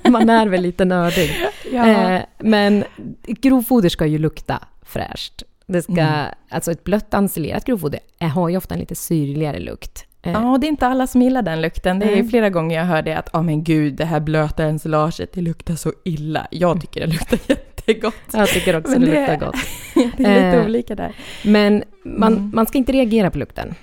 Man 0.10 0.30
är 0.30 0.46
väl 0.46 0.62
lite 0.62 0.84
nördig. 0.84 1.30
Eh, 1.72 2.20
men 2.38 2.84
grovfoder 3.26 3.88
ska 3.88 4.06
ju 4.06 4.18
lukta 4.18 4.62
fräscht. 4.82 5.42
Det 5.66 5.82
ska, 5.82 5.92
Mm. 5.92 6.26
Alltså 6.48 6.72
ett 6.72 6.84
blött 6.84 7.14
ensilerat 7.14 7.64
grovfoder 7.64 8.00
har 8.20 8.48
ju 8.48 8.56
ofta 8.56 8.74
en 8.74 8.80
lite 8.80 8.94
syrligare 8.94 9.58
lukt. 9.58 10.06
Eh, 10.26 10.32
Ja, 10.32 10.58
det 10.60 10.66
är 10.66 10.68
inte 10.68 10.86
alla 10.86 11.06
som 11.06 11.22
gillar 11.22 11.42
den 11.42 11.62
lukten. 11.62 11.98
Det 11.98 12.06
är 12.06 12.10
Nej. 12.16 12.28
flera 12.28 12.50
gånger 12.50 12.76
jag 12.78 12.84
hör 12.84 13.02
det 13.02 13.14
att, 13.14 13.28
ja 13.32 13.42
men 13.42 13.64
gud, 13.64 13.94
det 13.94 14.04
här 14.04 14.20
blöta 14.20 14.64
ensilaget, 14.64 15.32
det 15.32 15.40
luktar 15.40 15.74
så 15.74 15.92
illa. 16.04 16.46
Jag 16.50 16.80
tycker 16.80 17.00
det 17.00 17.06
luktar 17.06 17.38
jättegott. 17.48 18.14
Jag 18.32 18.48
tycker 18.48 18.76
också 18.76 18.92
Men 18.92 19.00
det, 19.00 19.06
det- 19.10 19.20
luktar 19.20 19.46
gott. 19.46 19.56
Det 20.16 20.24
är 20.24 20.34
lite 20.34 20.58
Eh, 20.58 20.64
olika 20.64 20.94
där. 20.94 21.12
Men 21.44 21.84
man, 22.04 22.32
Mm. 22.32 22.50
man 22.54 22.66
ska 22.66 22.78
inte 22.78 22.92
reagera 22.92 23.30
på 23.30 23.38
lukten. 23.38 23.74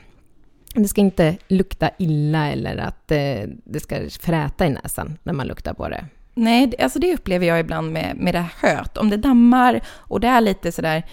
Det 0.75 0.87
ska 0.87 1.01
inte 1.01 1.35
lukta 1.47 1.89
illa 1.97 2.47
eller 2.51 2.77
att 2.77 3.11
eh, 3.11 3.17
det 3.63 3.79
ska 3.79 3.95
fräta 4.21 4.65
i 4.65 4.69
näsan 4.69 5.17
när 5.23 5.33
man 5.33 5.47
luktar 5.47 5.73
på 5.73 5.89
det. 5.89 6.05
Nej, 6.35 6.73
alltså 6.79 6.99
det 6.99 7.13
upplever 7.13 7.45
jag 7.47 7.59
ibland 7.59 7.91
med, 7.91 8.15
med 8.17 8.33
det 8.33 8.39
här 8.39 8.69
höet. 8.69 8.97
Om 8.97 9.09
det 9.09 9.17
dammar 9.17 9.81
och 9.87 10.19
det 10.19 10.27
är 10.27 10.41
lite 10.41 10.71
sådär... 10.71 11.03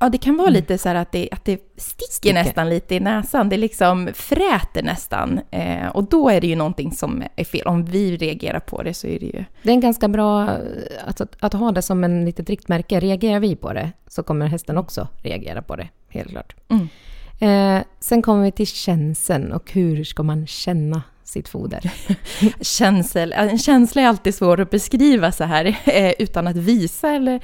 Ja, 0.00 0.08
det 0.08 0.18
kan 0.18 0.36
vara 0.36 0.50
lite 0.50 0.78
så 0.78 0.88
här 0.88 0.96
att 0.96 1.12
det, 1.12 1.28
att 1.32 1.44
det 1.44 1.60
sticker, 1.76 2.12
Sticker. 2.12 2.34
nästan 2.34 2.68
lite 2.68 2.94
i 2.94 3.00
näsan. 3.00 3.48
Det 3.48 3.56
liksom 3.56 4.08
fräter 4.14 4.82
nästan. 4.82 5.40
Eh, 5.50 5.86
och 5.86 6.04
då 6.04 6.28
är 6.28 6.40
det 6.40 6.46
ju 6.46 6.56
någonting 6.56 6.92
som 6.92 7.22
är 7.36 7.44
fel. 7.44 7.66
Om 7.66 7.84
vi 7.84 8.16
reagerar 8.16 8.60
på 8.60 8.82
det 8.82 8.94
så 8.94 9.06
är 9.06 9.18
det 9.18 9.26
ju... 9.26 9.44
Det 9.62 9.70
är 9.70 9.74
en 9.74 9.80
ganska 9.80 10.08
bra 10.08 10.42
att, 11.06 11.20
att, 11.20 11.36
att 11.40 11.52
ha 11.52 11.72
det 11.72 11.82
som 11.82 12.04
en 12.04 12.24
litet 12.24 12.50
riktmärke. 12.50 13.00
Reagerar 13.00 13.40
vi 13.40 13.56
på 13.56 13.72
det 13.72 13.92
så 14.06 14.22
kommer 14.22 14.46
hästen 14.46 14.78
också 14.78 15.08
reagera 15.22 15.62
på 15.62 15.76
det, 15.76 15.88
helt 16.08 16.30
klart. 16.30 16.56
Mm. 16.68 16.88
Eh, 17.40 17.84
sen 18.00 18.22
kommer 18.22 18.44
vi 18.44 18.52
till 18.52 18.66
känseln 18.66 19.52
och 19.52 19.72
hur 19.72 20.04
ska 20.04 20.22
man 20.22 20.46
känna 20.46 21.02
sitt 21.24 21.48
foder? 21.48 21.92
Känsel, 22.60 23.32
en 23.32 23.58
känsla 23.58 24.02
är 24.02 24.06
alltid 24.06 24.34
svår 24.34 24.60
att 24.60 24.70
beskriva 24.70 25.32
så 25.32 25.44
här 25.44 25.78
eh, 25.84 26.12
utan 26.18 26.46
att 26.46 26.56
visa 26.56 27.10
eller, 27.10 27.40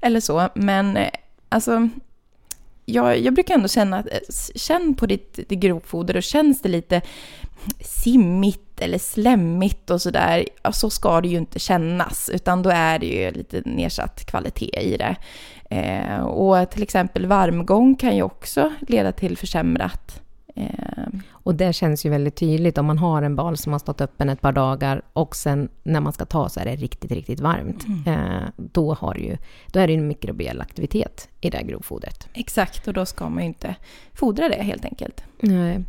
eller 0.00 0.20
så. 0.20 0.48
Men 0.54 0.98
alltså, 1.48 1.88
jag, 2.84 3.18
jag 3.18 3.34
brukar 3.34 3.54
ändå 3.54 3.68
känna 3.68 3.98
att 3.98 4.06
eh, 4.06 4.18
känn 4.54 4.94
på 4.94 5.06
ditt, 5.06 5.34
ditt 5.34 5.60
grovfoder 5.60 6.16
och 6.16 6.22
känns 6.22 6.62
det 6.62 6.68
lite 6.68 7.02
simmigt 7.80 8.80
eller 8.80 8.98
slemmigt 8.98 9.90
och 9.90 10.02
sådär, 10.02 10.48
ja, 10.62 10.72
så 10.72 10.90
ska 10.90 11.20
det 11.20 11.28
ju 11.28 11.36
inte 11.36 11.58
kännas, 11.58 12.30
utan 12.32 12.62
då 12.62 12.70
är 12.70 12.98
det 12.98 13.06
ju 13.06 13.30
lite 13.30 13.62
nedsatt 13.64 14.24
kvalitet 14.26 14.80
i 14.80 14.96
det. 14.96 15.16
Eh, 15.70 16.20
och 16.20 16.70
till 16.70 16.82
exempel 16.82 17.26
varmgång 17.26 17.94
kan 17.94 18.16
ju 18.16 18.22
också 18.22 18.72
leda 18.88 19.12
till 19.12 19.36
försämrat 19.36 20.20
eh, 20.20 20.25
och 21.30 21.54
det 21.54 21.72
känns 21.72 22.06
ju 22.06 22.10
väldigt 22.10 22.36
tydligt 22.36 22.78
om 22.78 22.86
man 22.86 22.98
har 22.98 23.22
en 23.22 23.36
bal 23.36 23.56
som 23.56 23.72
har 23.72 23.78
stått 23.78 24.00
öppen 24.00 24.28
ett 24.28 24.40
par 24.40 24.52
dagar 24.52 25.02
och 25.12 25.36
sen 25.36 25.68
när 25.82 26.00
man 26.00 26.12
ska 26.12 26.24
ta 26.24 26.48
så 26.48 26.60
är 26.60 26.64
det 26.64 26.76
riktigt, 26.76 27.10
riktigt 27.10 27.40
varmt. 27.40 27.86
Eh, 28.06 28.48
då, 28.56 28.94
har 28.94 29.14
ju, 29.14 29.36
då 29.72 29.80
är 29.80 29.86
det 29.86 29.94
en 29.94 30.08
mikrobiell 30.08 30.60
aktivitet 30.60 31.28
i 31.40 31.50
det 31.50 31.56
här 31.56 31.64
grovfodret. 31.64 32.28
Exakt, 32.34 32.88
och 32.88 32.94
då 32.94 33.06
ska 33.06 33.28
man 33.28 33.42
ju 33.42 33.48
inte 33.48 33.74
fodra 34.12 34.48
det 34.48 34.62
helt 34.62 34.84
enkelt. 34.84 35.24
Nej. 35.40 35.84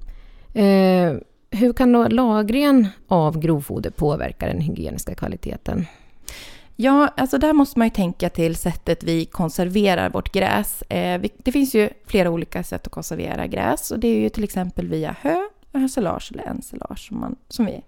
Eh, 0.54 1.18
hur 1.52 1.74
kan 1.74 1.92
då 1.92 2.08
lagringen 2.08 2.88
av 3.08 3.40
grovfoder 3.40 3.90
påverka 3.90 4.48
den 4.48 4.62
hygieniska 4.62 5.16
kvaliteten? 5.16 5.86
Ja, 6.80 7.10
alltså 7.18 7.38
där 7.38 7.54
måste 7.54 7.80
man 7.80 7.86
ju 7.88 7.92
tänka 7.94 8.30
till 8.30 8.56
sättet 8.56 9.04
vi 9.04 9.26
konserverar 9.26 10.10
vårt 10.10 10.32
gräs. 10.32 10.82
Eh, 10.82 11.22
det 11.38 11.52
finns 11.52 11.76
ju 11.76 11.90
flera 12.06 12.30
olika 12.30 12.64
sätt 12.64 12.88
att 12.88 12.94
konservera 12.94 13.48
gräs 13.48 13.92
och 13.92 14.00
det 14.00 14.08
är 14.08 14.20
ju 14.20 14.30
till 14.30 14.44
exempel 14.44 14.88
via 14.88 15.16
hö, 15.22 15.36
hösilage 15.74 16.32
eller 16.34 16.44
ensilage 16.44 17.08
som, 17.08 17.20
man, 17.20 17.36
som 17.50 17.66
vi 17.66 17.82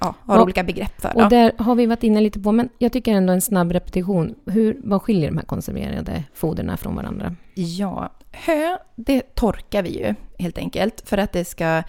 ja, 0.00 0.14
har 0.20 0.36
Och- 0.36 0.42
olika 0.42 0.64
begrepp 0.64 1.00
för. 1.00 1.16
Och 1.16 1.22
Då. 1.22 1.28
där 1.28 1.52
har 1.58 1.74
vi 1.74 1.86
varit 1.86 2.02
inne 2.02 2.20
lite 2.20 2.40
på, 2.40 2.52
men 2.52 2.68
jag 2.78 2.92
tycker 2.92 3.12
ändå 3.12 3.32
en 3.32 3.40
snabb 3.40 3.72
repetition. 3.72 4.34
Hur, 4.46 4.76
vad 4.84 5.02
skiljer 5.02 5.28
de 5.30 5.36
här 5.36 5.44
konserverade 5.44 6.24
foderna 6.34 6.76
från 6.76 6.96
varandra? 6.96 7.36
Ja, 7.54 8.12
hö, 8.32 8.76
det 8.96 9.34
torkar 9.34 9.82
vi 9.82 9.98
ju 9.98 10.14
helt 10.38 10.58
enkelt 10.58 11.02
för 11.08 11.18
att 11.18 11.32
det 11.32 11.44
ska, 11.44 11.82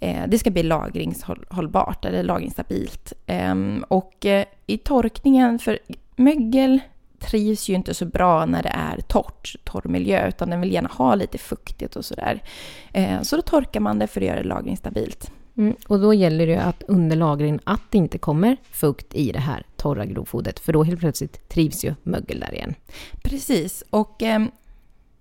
det 0.00 0.38
ska 0.38 0.50
bli 0.50 0.62
lagringshållbart 0.62 2.04
eller 2.04 2.22
lagringsstabilt. 2.22 3.12
Ehm, 3.26 3.84
och 3.88 4.26
eh, 4.26 4.44
i 4.66 4.78
torkningen, 4.78 5.58
för 5.58 5.78
mögel 6.16 6.80
trivs 7.18 7.68
ju 7.68 7.74
inte 7.74 7.94
så 7.94 8.04
bra 8.04 8.46
när 8.46 8.62
det 8.62 8.72
är 8.74 9.00
torrt, 9.00 9.56
torr 9.64 9.88
miljö, 9.88 10.28
utan 10.28 10.50
den 10.50 10.60
vill 10.60 10.72
gärna 10.72 10.88
ha 10.92 11.14
lite 11.14 11.38
fuktigt 11.38 11.96
och 11.96 12.04
sådär. 12.04 12.42
Eh, 12.92 13.22
så 13.22 13.36
då 13.36 13.42
torkar 13.42 13.80
man 13.80 13.98
det 13.98 14.06
för 14.06 14.20
att 14.20 14.26
göra 14.26 14.42
det 14.42 14.48
lagringsstabilt. 14.48 15.30
Mm, 15.56 15.76
och 15.88 16.00
då 16.00 16.14
gäller 16.14 16.46
det 16.46 16.52
ju 16.52 16.58
att 16.58 16.82
under 16.82 17.16
lagringen 17.16 17.60
att 17.64 17.82
det 17.90 17.98
inte 17.98 18.18
kommer 18.18 18.56
fukt 18.70 19.14
i 19.14 19.32
det 19.32 19.38
här 19.38 19.66
torra 19.76 20.04
grovfodret, 20.04 20.58
för 20.58 20.72
då 20.72 20.84
helt 20.84 21.00
plötsligt 21.00 21.48
trivs 21.48 21.84
ju 21.84 21.94
mögel 22.02 22.40
där 22.40 22.54
igen. 22.54 22.74
Precis. 23.22 23.84
Och 23.90 24.22
ehm, 24.22 24.50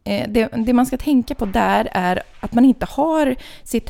eh, 0.04 0.30
det, 0.30 0.48
det 0.48 0.74
man 0.74 0.86
ska 0.86 0.98
tänka 0.98 1.36
på 1.36 1.46
där 1.46 1.90
är 1.92 2.24
att 2.40 2.54
man 2.54 2.66
inte 2.66 2.86
har 2.90 3.36
sitt 3.64 3.90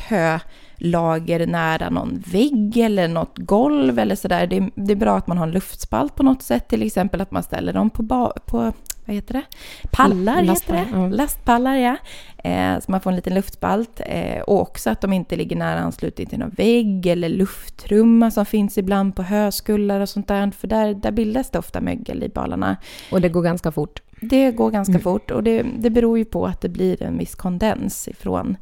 hölager 0.80 1.46
nära 1.46 1.90
någon 1.90 2.22
vägg 2.26 2.76
eller 2.76 3.08
något 3.08 3.38
golv 3.38 3.98
eller 3.98 4.14
sådär. 4.14 4.46
Det, 4.46 4.70
det 4.74 4.92
är 4.92 4.96
bra 4.96 5.16
att 5.16 5.26
man 5.26 5.38
har 5.38 5.46
en 5.46 5.52
luftspalt 5.52 6.14
på 6.14 6.22
något 6.22 6.42
sätt, 6.42 6.68
till 6.68 6.82
exempel 6.82 7.20
att 7.20 7.30
man 7.30 7.42
ställer 7.42 7.72
dem 7.72 7.90
på, 7.90 8.02
ba, 8.02 8.32
på 8.46 8.72
vad 9.04 9.14
heter 9.14 9.34
det? 9.34 9.42
Pallar 9.90 10.42
Lastpallar, 10.42 10.80
heter 10.84 10.96
det. 10.96 11.00
ja. 11.02 11.08
Lastpallar, 11.08 11.74
ja. 11.74 11.96
Eh, 12.44 12.80
så 12.80 12.90
man 12.90 13.00
får 13.00 13.10
en 13.10 13.16
liten 13.16 13.34
luftspalt. 13.34 14.00
Eh, 14.06 14.40
och 14.40 14.60
också 14.60 14.90
att 14.90 15.00
de 15.00 15.12
inte 15.12 15.36
ligger 15.36 15.56
nära 15.56 15.80
anslutning 15.80 16.26
till 16.26 16.38
någon 16.38 16.50
vägg 16.50 17.06
eller 17.06 17.28
lufttrumma 17.28 18.30
som 18.30 18.46
finns 18.46 18.78
ibland 18.78 19.16
på 19.16 19.22
höskullar 19.22 20.00
och 20.00 20.08
sånt 20.08 20.28
där. 20.28 20.50
För 20.50 20.68
där, 20.68 20.94
där 20.94 21.10
bildas 21.10 21.50
det 21.50 21.58
ofta 21.58 21.80
mögel 21.80 22.22
i 22.22 22.28
balarna. 22.28 22.76
Och 23.12 23.20
det 23.20 23.28
går 23.28 23.42
ganska 23.42 23.72
fort. 23.72 24.02
Det 24.20 24.50
går 24.52 24.70
ganska 24.70 24.92
Mm. 24.92 25.02
fort 25.02 25.30
och 25.30 25.42
det, 25.42 25.66
det 25.78 25.90
beror 25.90 26.18
ju 26.18 26.24
på 26.24 26.46
att 26.46 26.60
det 26.60 26.68
blir 26.68 27.02
en 27.02 27.18
viss 27.18 27.34
kondens 27.34 28.08
ifrån 28.08 28.56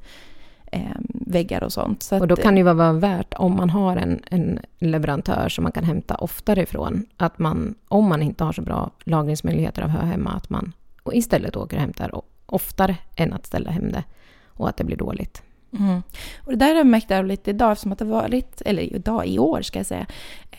väggar 1.09 1.63
och 1.65 1.73
sånt. 1.73 2.03
Så 2.03 2.21
Och 2.21 2.29
då 2.29 2.37
kan 2.37 2.55
det 2.55 2.59
ju 2.59 2.65
vara 2.65 2.93
värt, 2.93 3.35
om 3.37 3.57
man 3.57 3.71
har 3.71 3.97
en, 3.97 4.21
en 4.31 4.59
leverantör 4.79 5.49
som 5.49 5.63
man 5.63 5.73
kan 5.73 5.85
hämta 5.85 6.15
oftare 6.15 6.63
ifrån, 6.63 7.07
att 7.17 7.39
man, 7.39 7.75
om 7.89 8.09
man 8.09 8.23
inte 8.23 8.45
har 8.45 8.53
så 8.53 8.63
bra 8.63 8.91
lagringsmöjligheter 9.05 9.83
av 9.83 9.89
hö 9.89 10.07
hemma, 10.07 10.31
att 10.31 10.51
man 10.51 10.73
istället 11.13 11.57
åker 11.57 11.77
och 11.77 11.81
hämtar 11.81 12.23
oftare 12.47 12.97
än 13.17 13.33
att 13.33 13.47
ställa 13.47 13.71
hem 13.71 13.93
det 13.93 14.05
och 14.47 14.69
att 14.69 14.77
det 14.77 14.85
blir 14.85 14.97
dåligt. 14.97 15.43
Mm. 15.79 16.03
Och 16.45 16.53
det 16.53 16.57
där 16.57 16.69
har 16.69 16.75
jag 16.75 16.87
märkt 16.87 17.11
av 17.11 17.27
lite 17.27 17.51
idag, 17.51 17.73
eftersom 17.73 17.93
att 17.93 17.99
det 17.99 18.05
varit, 18.05 18.63
eller 18.65 18.83
idag, 18.83 19.27
i 19.27 19.39
år 19.39 19.63
ska 19.63 19.79
jag 19.79 19.87
säga, 19.87 20.07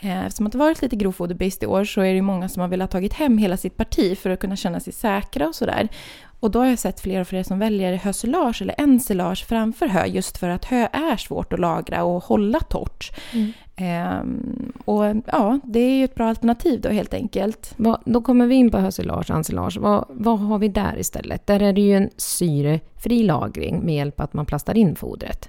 eh, 0.00 0.26
eftersom 0.26 0.46
att 0.46 0.52
det 0.52 0.58
varit 0.58 0.82
lite 0.82 0.96
grovfoderbrist 0.96 1.62
i 1.62 1.66
år 1.66 1.84
så 1.84 2.00
är 2.00 2.14
det 2.14 2.22
många 2.22 2.48
som 2.48 2.60
har 2.60 2.68
velat 2.68 2.90
tagit 2.90 3.12
hem 3.12 3.38
hela 3.38 3.56
sitt 3.56 3.76
parti 3.76 4.18
för 4.18 4.30
att 4.30 4.40
kunna 4.40 4.56
känna 4.56 4.80
sig 4.80 4.92
säkra 4.92 5.48
och 5.48 5.54
sådär. 5.54 5.88
Och 6.40 6.50
då 6.50 6.58
har 6.58 6.66
jag 6.66 6.78
sett 6.78 7.00
fler 7.00 7.20
och 7.20 7.28
fler 7.28 7.42
som 7.42 7.58
väljer 7.58 7.94
hösilage 7.94 8.62
eller 8.62 8.74
ensilage 8.78 9.46
framför 9.48 9.86
hö 9.86 10.06
just 10.06 10.38
för 10.38 10.48
att 10.48 10.64
hö 10.64 10.88
är 10.92 11.16
svårt 11.16 11.52
att 11.52 11.60
lagra 11.60 12.04
och 12.04 12.24
hålla 12.24 12.60
torrt. 12.60 13.12
Mm. 13.32 13.52
Ehm, 13.80 14.72
och 14.84 15.04
ja, 15.26 15.58
det 15.64 15.80
är 15.80 15.98
ju 15.98 16.04
ett 16.04 16.14
bra 16.14 16.26
alternativ 16.28 16.80
då 16.80 16.88
helt 16.88 17.14
enkelt. 17.14 17.74
Vad, 17.76 18.02
då 18.04 18.20
kommer 18.20 18.46
vi 18.46 18.54
in 18.54 18.70
på 18.70 18.78
hösilage 18.78 19.30
ensilage. 19.30 19.78
Vad, 19.80 20.04
vad 20.08 20.38
har 20.38 20.58
vi 20.58 20.68
där 20.68 20.98
istället? 20.98 21.46
Där 21.46 21.62
är 21.62 21.72
det 21.72 21.80
ju 21.80 21.96
en 21.96 22.10
syrefri 22.16 23.22
lagring 23.22 23.80
med 23.84 23.94
hjälp 23.94 24.20
av 24.20 24.24
att 24.24 24.34
man 24.34 24.46
plastar 24.46 24.76
in 24.76 24.96
fodret. 24.96 25.48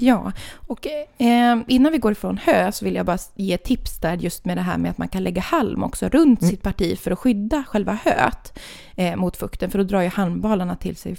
Ja, 0.00 0.32
och 0.54 0.86
eh, 1.18 1.58
innan 1.66 1.92
vi 1.92 1.98
går 1.98 2.12
ifrån 2.12 2.38
hö 2.44 2.72
så 2.72 2.84
vill 2.84 2.94
jag 2.94 3.06
bara 3.06 3.18
ge 3.34 3.56
tips 3.58 4.00
där 4.00 4.16
just 4.16 4.44
med 4.44 4.56
det 4.56 4.60
här 4.62 4.78
med 4.78 4.90
att 4.90 4.98
man 4.98 5.08
kan 5.08 5.22
lägga 5.22 5.40
halm 5.40 5.82
också 5.82 6.08
runt 6.08 6.40
Mm. 6.42 6.50
sitt 6.50 6.62
parti 6.62 6.98
för 6.98 7.10
att 7.10 7.18
skydda 7.18 7.64
själva 7.68 7.98
höet 8.04 8.58
eh, 8.96 9.16
mot 9.16 9.36
fukten, 9.36 9.70
för 9.70 9.78
då 9.78 9.84
drar 9.84 10.00
ju 10.00 10.08
halmbalarna 10.08 10.76
till 10.76 10.96
sig 10.96 11.16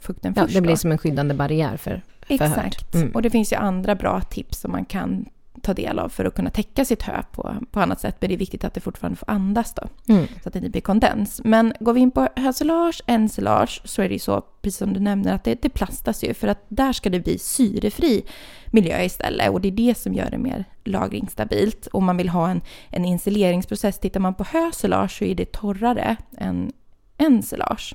fukten 0.00 0.32
Ja, 0.36 0.42
först. 0.42 0.54
det 0.54 0.60
blir 0.60 0.72
då. 0.72 0.76
som 0.76 0.92
en 0.92 0.98
skyddande 0.98 1.34
barriär 1.34 1.76
för, 1.76 2.02
för. 2.26 2.34
Exakt. 2.34 2.94
Mm. 2.94 3.10
Och 3.10 3.22
det 3.22 3.30
finns 3.30 3.52
ju 3.52 3.56
andra 3.56 3.94
bra 3.94 4.20
tips 4.20 4.60
som 4.60 4.72
man 4.72 4.84
kan 4.84 5.24
ta 5.64 5.74
del 5.74 5.98
av 5.98 6.08
för 6.08 6.24
att 6.24 6.34
kunna 6.34 6.50
täcka 6.50 6.84
sitt 6.84 7.02
hö 7.02 7.22
på, 7.32 7.56
på 7.70 7.80
annat 7.80 8.00
sätt. 8.00 8.16
Men 8.20 8.28
det 8.28 8.34
är 8.34 8.38
viktigt 8.38 8.64
att 8.64 8.74
det 8.74 8.80
fortfarande 8.80 9.16
får 9.16 9.30
andas 9.30 9.74
då, 9.74 9.82
Mm. 10.14 10.26
så 10.42 10.48
att 10.48 10.52
det 10.52 10.58
inte 10.58 10.70
blir 10.70 10.80
kondens. 10.80 11.40
Men 11.44 11.72
går 11.80 11.92
vi 11.92 12.00
in 12.00 12.10
på 12.10 12.28
hösilage, 12.36 13.02
ensilage, 13.06 13.82
så 13.84 14.02
är 14.02 14.08
det 14.08 14.14
ju 14.14 14.18
så, 14.18 14.40
precis 14.62 14.78
som 14.78 14.92
du 14.92 15.00
nämner, 15.00 15.34
att 15.34 15.44
det, 15.44 15.62
det 15.62 15.68
plastas 15.68 16.24
ju. 16.24 16.34
För 16.34 16.48
att 16.48 16.64
där 16.68 16.92
ska 16.92 17.10
det 17.10 17.20
bli 17.20 17.38
syrefri 17.38 18.24
miljö 18.66 19.02
istället. 19.02 19.50
Och 19.50 19.60
det 19.60 19.68
är 19.68 19.72
det 19.72 19.98
som 19.98 20.14
gör 20.14 20.30
det 20.30 20.38
mer 20.38 20.64
lagringsstabilt. 20.84 21.88
Om 21.92 22.04
man 22.04 22.16
vill 22.16 22.28
ha 22.28 22.50
en, 22.50 22.60
en 22.90 23.04
insileringsprocess, 23.04 23.98
tittar 23.98 24.20
man 24.20 24.34
på 24.34 24.44
hösilage 24.44 25.18
så 25.18 25.24
är 25.24 25.34
det 25.34 25.52
torrare 25.52 26.16
än 26.36 26.72
ensilage. 27.18 27.94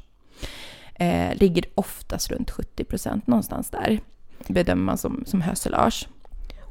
Eh, 0.95 1.35
ligger 1.35 1.65
oftast 1.75 2.31
runt 2.31 2.51
70 2.51 2.83
procent 2.83 3.27
någonstans 3.27 3.69
där, 3.69 3.99
bedömer 4.47 4.83
man 4.83 4.97
som, 4.97 5.23
som 5.25 5.41
hösilage. 5.41 6.07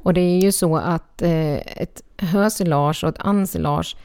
Och 0.03 0.13
det 0.13 0.21
är 0.21 0.39
ju 0.39 0.51
så 0.51 0.77
att 0.77 1.21
eh, 1.21 1.55
ett 1.55 2.01
hösilage 2.17 3.03
och 3.03 3.09
ett 3.09 3.25
ensilage 3.25 3.95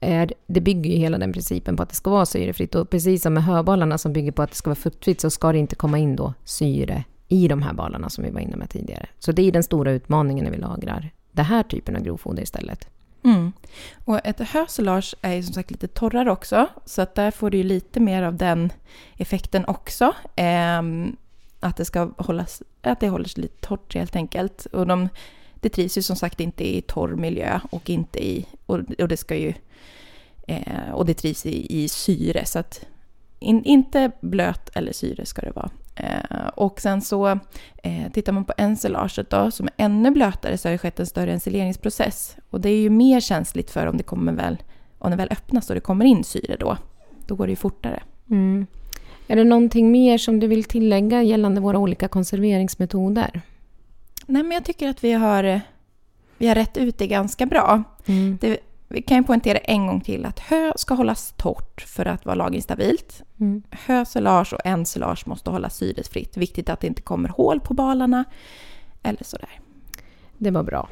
är, 0.00 0.32
det 0.46 0.60
bygger 0.60 0.90
ju 0.90 0.96
hela 0.96 1.18
den 1.18 1.32
principen 1.32 1.76
på 1.76 1.82
att 1.82 1.88
det 1.88 1.94
ska 1.94 2.10
vara 2.10 2.26
syrefritt. 2.26 2.74
Och 2.74 2.90
precis 2.90 3.22
som 3.22 3.34
med 3.34 3.44
höbalarna 3.44 3.98
som 3.98 4.12
bygger 4.12 4.32
på 4.32 4.42
att 4.42 4.50
det 4.50 4.56
ska 4.56 4.70
vara 4.70 4.76
fuktfritt 4.76 5.20
så 5.20 5.30
ska 5.30 5.52
det 5.52 5.58
inte 5.58 5.76
komma 5.76 5.98
in 5.98 6.16
då 6.16 6.34
syre 6.44 7.04
i 7.28 7.48
de 7.48 7.62
här 7.62 7.72
balarna 7.72 8.10
som 8.10 8.24
vi 8.24 8.30
var 8.30 8.40
inne 8.40 8.56
med 8.56 8.70
tidigare. 8.70 9.06
Så 9.18 9.32
det 9.32 9.42
är 9.42 9.52
den 9.52 9.62
stora 9.62 9.92
utmaningen 9.92 10.44
när 10.44 10.52
vi 10.52 10.58
lagrar 10.58 11.10
den 11.32 11.44
här 11.44 11.62
typen 11.62 11.96
av 11.96 12.02
grovfoder 12.02 12.42
istället. 12.42 12.88
Mm. 13.24 13.52
Och 14.04 14.20
ett 14.24 14.40
hösilage 14.40 15.14
är 15.20 15.32
ju 15.32 15.42
som 15.42 15.54
sagt 15.54 15.70
lite 15.70 15.88
torrare 15.88 16.30
också, 16.30 16.66
så 16.84 17.02
att 17.02 17.14
där 17.14 17.30
får 17.30 17.50
du 17.50 17.56
ju 17.56 17.64
lite 17.64 18.00
mer 18.00 18.22
av 18.22 18.36
den 18.36 18.72
effekten 19.16 19.64
också. 19.64 20.12
Eh, 20.36 20.82
att 21.60 21.76
det 21.76 21.84
ska 21.84 22.10
hållas, 22.16 22.62
att 22.82 23.00
det 23.00 23.08
håller 23.08 23.28
sig 23.28 23.42
lite 23.42 23.66
torrt 23.66 23.94
helt 23.94 24.16
enkelt. 24.16 24.66
Och 24.66 24.86
de, 24.86 25.08
det 25.60 25.68
trivs 25.68 25.98
ju 25.98 26.02
som 26.02 26.16
sagt 26.16 26.40
inte 26.40 26.76
i 26.76 26.82
torr 26.82 27.14
miljö 27.14 27.60
och 27.70 27.90
inte 27.90 28.26
i, 28.26 28.46
och, 28.66 28.78
och 28.98 29.08
det 29.08 29.16
ska 29.16 29.36
ju, 29.36 29.54
eh, 30.46 30.90
och 30.92 31.06
det 31.06 31.14
trivs 31.14 31.46
i, 31.46 31.82
i 31.82 31.88
syre, 31.88 32.44
så 32.44 32.58
att 32.58 32.86
in, 33.38 33.64
inte 33.64 34.10
blöt 34.20 34.70
eller 34.74 34.92
syre 34.92 35.26
ska 35.26 35.42
det 35.42 35.52
vara. 35.52 35.70
Eh, 35.94 36.48
och 36.54 36.80
sen 36.80 37.02
så 37.02 37.28
eh, 37.82 38.12
tittar 38.12 38.32
man 38.32 38.44
på 38.44 38.52
ensilaget 38.56 39.30
då, 39.30 39.50
som 39.50 39.66
är 39.66 39.84
ännu 39.84 40.10
blötare, 40.10 40.58
så 40.58 40.68
har 40.68 40.72
det 40.72 40.78
skett 40.78 41.00
en 41.00 41.06
större 41.06 41.32
ensileringsprocess. 41.32 42.36
Och 42.50 42.60
det 42.60 42.70
är 42.70 42.80
ju 42.80 42.90
mer 42.90 43.20
känsligt 43.20 43.70
för 43.70 43.86
om 43.86 43.96
det 43.96 44.02
kommer 44.02 44.32
väl, 44.32 44.62
om 44.98 45.10
det 45.10 45.16
väl 45.16 45.28
öppnas 45.30 45.68
och 45.68 45.74
det 45.74 45.80
kommer 45.80 46.04
in 46.04 46.24
syre 46.24 46.56
då. 46.60 46.76
Då 47.26 47.34
går 47.34 47.46
det 47.46 47.52
ju 47.52 47.56
fortare. 47.56 48.02
Mm. 48.30 48.66
Är 49.26 49.36
det 49.36 49.44
någonting 49.44 49.90
mer 49.90 50.18
som 50.18 50.40
du 50.40 50.46
vill 50.46 50.64
tillägga 50.64 51.22
gällande 51.22 51.60
våra 51.60 51.78
olika 51.78 52.08
konserveringsmetoder? 52.08 53.40
Nej, 54.30 54.42
men 54.42 54.52
jag 54.52 54.64
tycker 54.64 54.88
att 54.88 55.04
vi 55.04 55.12
har, 55.12 55.60
vi 56.38 56.48
har 56.48 56.54
rätt 56.54 56.76
ut 56.76 56.98
det 56.98 57.06
ganska 57.06 57.46
bra. 57.46 57.82
Mm. 58.06 58.38
Det, 58.40 58.58
vi 58.88 59.02
kan 59.02 59.16
ju 59.16 59.22
poängtera 59.22 59.58
en 59.58 59.86
gång 59.86 60.00
till 60.00 60.24
att 60.24 60.38
hö 60.38 60.72
ska 60.76 60.94
hållas 60.94 61.34
torrt 61.36 61.80
för 61.80 62.06
att 62.06 62.26
vara 62.26 62.34
lagringsstabilt. 62.34 63.22
Mm. 63.40 63.62
Hösilage 63.70 64.52
och 64.54 64.60
ensilage 64.64 65.28
måste 65.28 65.50
hållas 65.50 65.76
syresfritt. 65.76 66.36
Viktigt 66.36 66.68
att 66.68 66.80
det 66.80 66.86
inte 66.86 67.02
kommer 67.02 67.28
hål 67.28 67.60
på 67.60 67.74
balarna 67.74 68.24
eller 69.02 69.24
sådär. 69.24 69.60
Det 70.38 70.50
var 70.50 70.62
bra. 70.62 70.88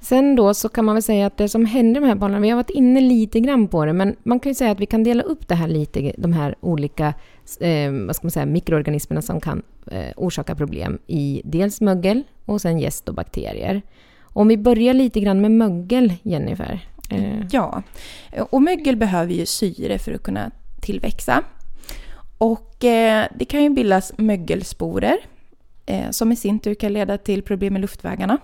Sen 0.00 0.36
då 0.36 0.54
så 0.54 0.68
kan 0.68 0.84
man 0.84 0.94
väl 0.94 1.02
säga 1.02 1.26
att 1.26 1.36
det 1.36 1.48
som 1.48 1.64
händer 1.64 2.00
med 2.00 2.08
de 2.08 2.12
här 2.12 2.20
balarna, 2.20 2.40
vi 2.40 2.48
har 2.50 2.56
varit 2.56 2.70
inne 2.70 3.00
lite 3.00 3.40
grann 3.40 3.68
på 3.68 3.84
det, 3.84 3.92
men 3.92 4.16
man 4.22 4.40
kan 4.40 4.50
ju 4.50 4.54
säga 4.54 4.70
att 4.70 4.80
vi 4.80 4.86
kan 4.86 5.04
dela 5.04 5.22
upp 5.22 5.48
det 5.48 5.54
här 5.54 5.68
lite, 5.68 6.12
de 6.18 6.32
här 6.32 6.54
olika 6.60 7.14
eh, 7.60 7.92
vad 8.06 8.16
ska 8.16 8.24
man 8.26 8.30
säga, 8.30 8.46
mikroorganismerna 8.46 9.22
som 9.22 9.40
kan 9.40 9.62
eh, 9.90 10.10
orsaka 10.16 10.54
problem 10.54 10.98
i 11.06 11.42
dels 11.44 11.80
mögel 11.80 12.22
och 12.44 12.60
sen 12.60 12.78
gäst 12.78 13.08
och 13.08 13.14
bakterier. 13.14 13.82
Om 14.22 14.48
vi 14.48 14.56
börjar 14.56 14.94
lite 14.94 15.20
grann 15.20 15.40
med 15.40 15.50
mögel, 15.50 16.12
Jennifer. 16.22 16.88
Eh, 17.10 17.46
Ja, 17.50 17.82
och 18.50 18.62
mögel 18.62 18.96
behöver 18.96 19.32
ju 19.32 19.46
syre 19.46 19.98
för 19.98 20.12
att 20.12 20.22
kunna 20.22 20.50
tillväxa. 20.80 21.42
Och 22.38 22.84
eh, 22.84 23.26
det 23.38 23.44
kan 23.44 23.62
ju 23.62 23.70
bildas 23.70 24.12
mögelsporer 24.18 25.16
eh, 25.86 26.10
som 26.10 26.32
i 26.32 26.36
sin 26.36 26.58
tur 26.58 26.74
kan 26.74 26.92
leda 26.92 27.18
till 27.18 27.42
problem 27.42 27.72
med 27.72 27.82
luftvägarna. 27.82 28.38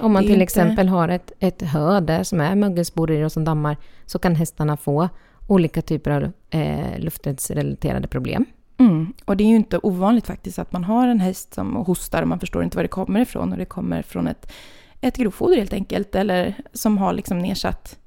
om 0.00 0.12
man 0.12 0.22
till 0.22 0.32
inte- 0.32 0.42
exempel 0.42 0.88
har 0.88 1.08
ett, 1.08 1.32
ett 1.40 1.62
hö 1.62 2.00
där 2.00 2.22
som 2.22 2.40
är 2.40 2.54
mögelsporer 2.54 3.24
och 3.24 3.32
som 3.32 3.44
dammar, 3.44 3.76
så 4.06 4.18
kan 4.18 4.34
hästarna 4.34 4.76
få 4.76 5.08
olika 5.46 5.82
typer 5.82 6.10
av 6.10 6.32
eh, 6.50 6.98
luftvägsrelaterade 6.98 8.08
problem. 8.08 8.46
Mm. 8.78 9.12
Och 9.24 9.36
det 9.36 9.44
är 9.44 9.48
ju 9.48 9.56
inte 9.56 9.78
ovanligt 9.82 10.26
faktiskt 10.26 10.58
att 10.58 10.72
man 10.72 10.84
har 10.84 11.08
en 11.08 11.20
häst 11.20 11.54
som 11.54 11.76
hostar 11.76 12.22
och 12.22 12.28
man 12.28 12.40
förstår 12.40 12.64
inte 12.64 12.76
var 12.76 12.82
det 12.82 12.88
kommer 12.88 13.20
ifrån 13.20 13.52
och 13.52 13.58
det 13.58 13.64
kommer 13.64 14.02
från 14.02 14.28
ett, 14.28 14.52
ett 15.00 15.16
grovfoder 15.16 15.56
helt 15.56 15.72
enkelt 15.72 16.14
eller 16.14 16.54
som 16.72 16.98
har 16.98 17.12
liksom 17.12 17.38
nedsatt 17.38 17.98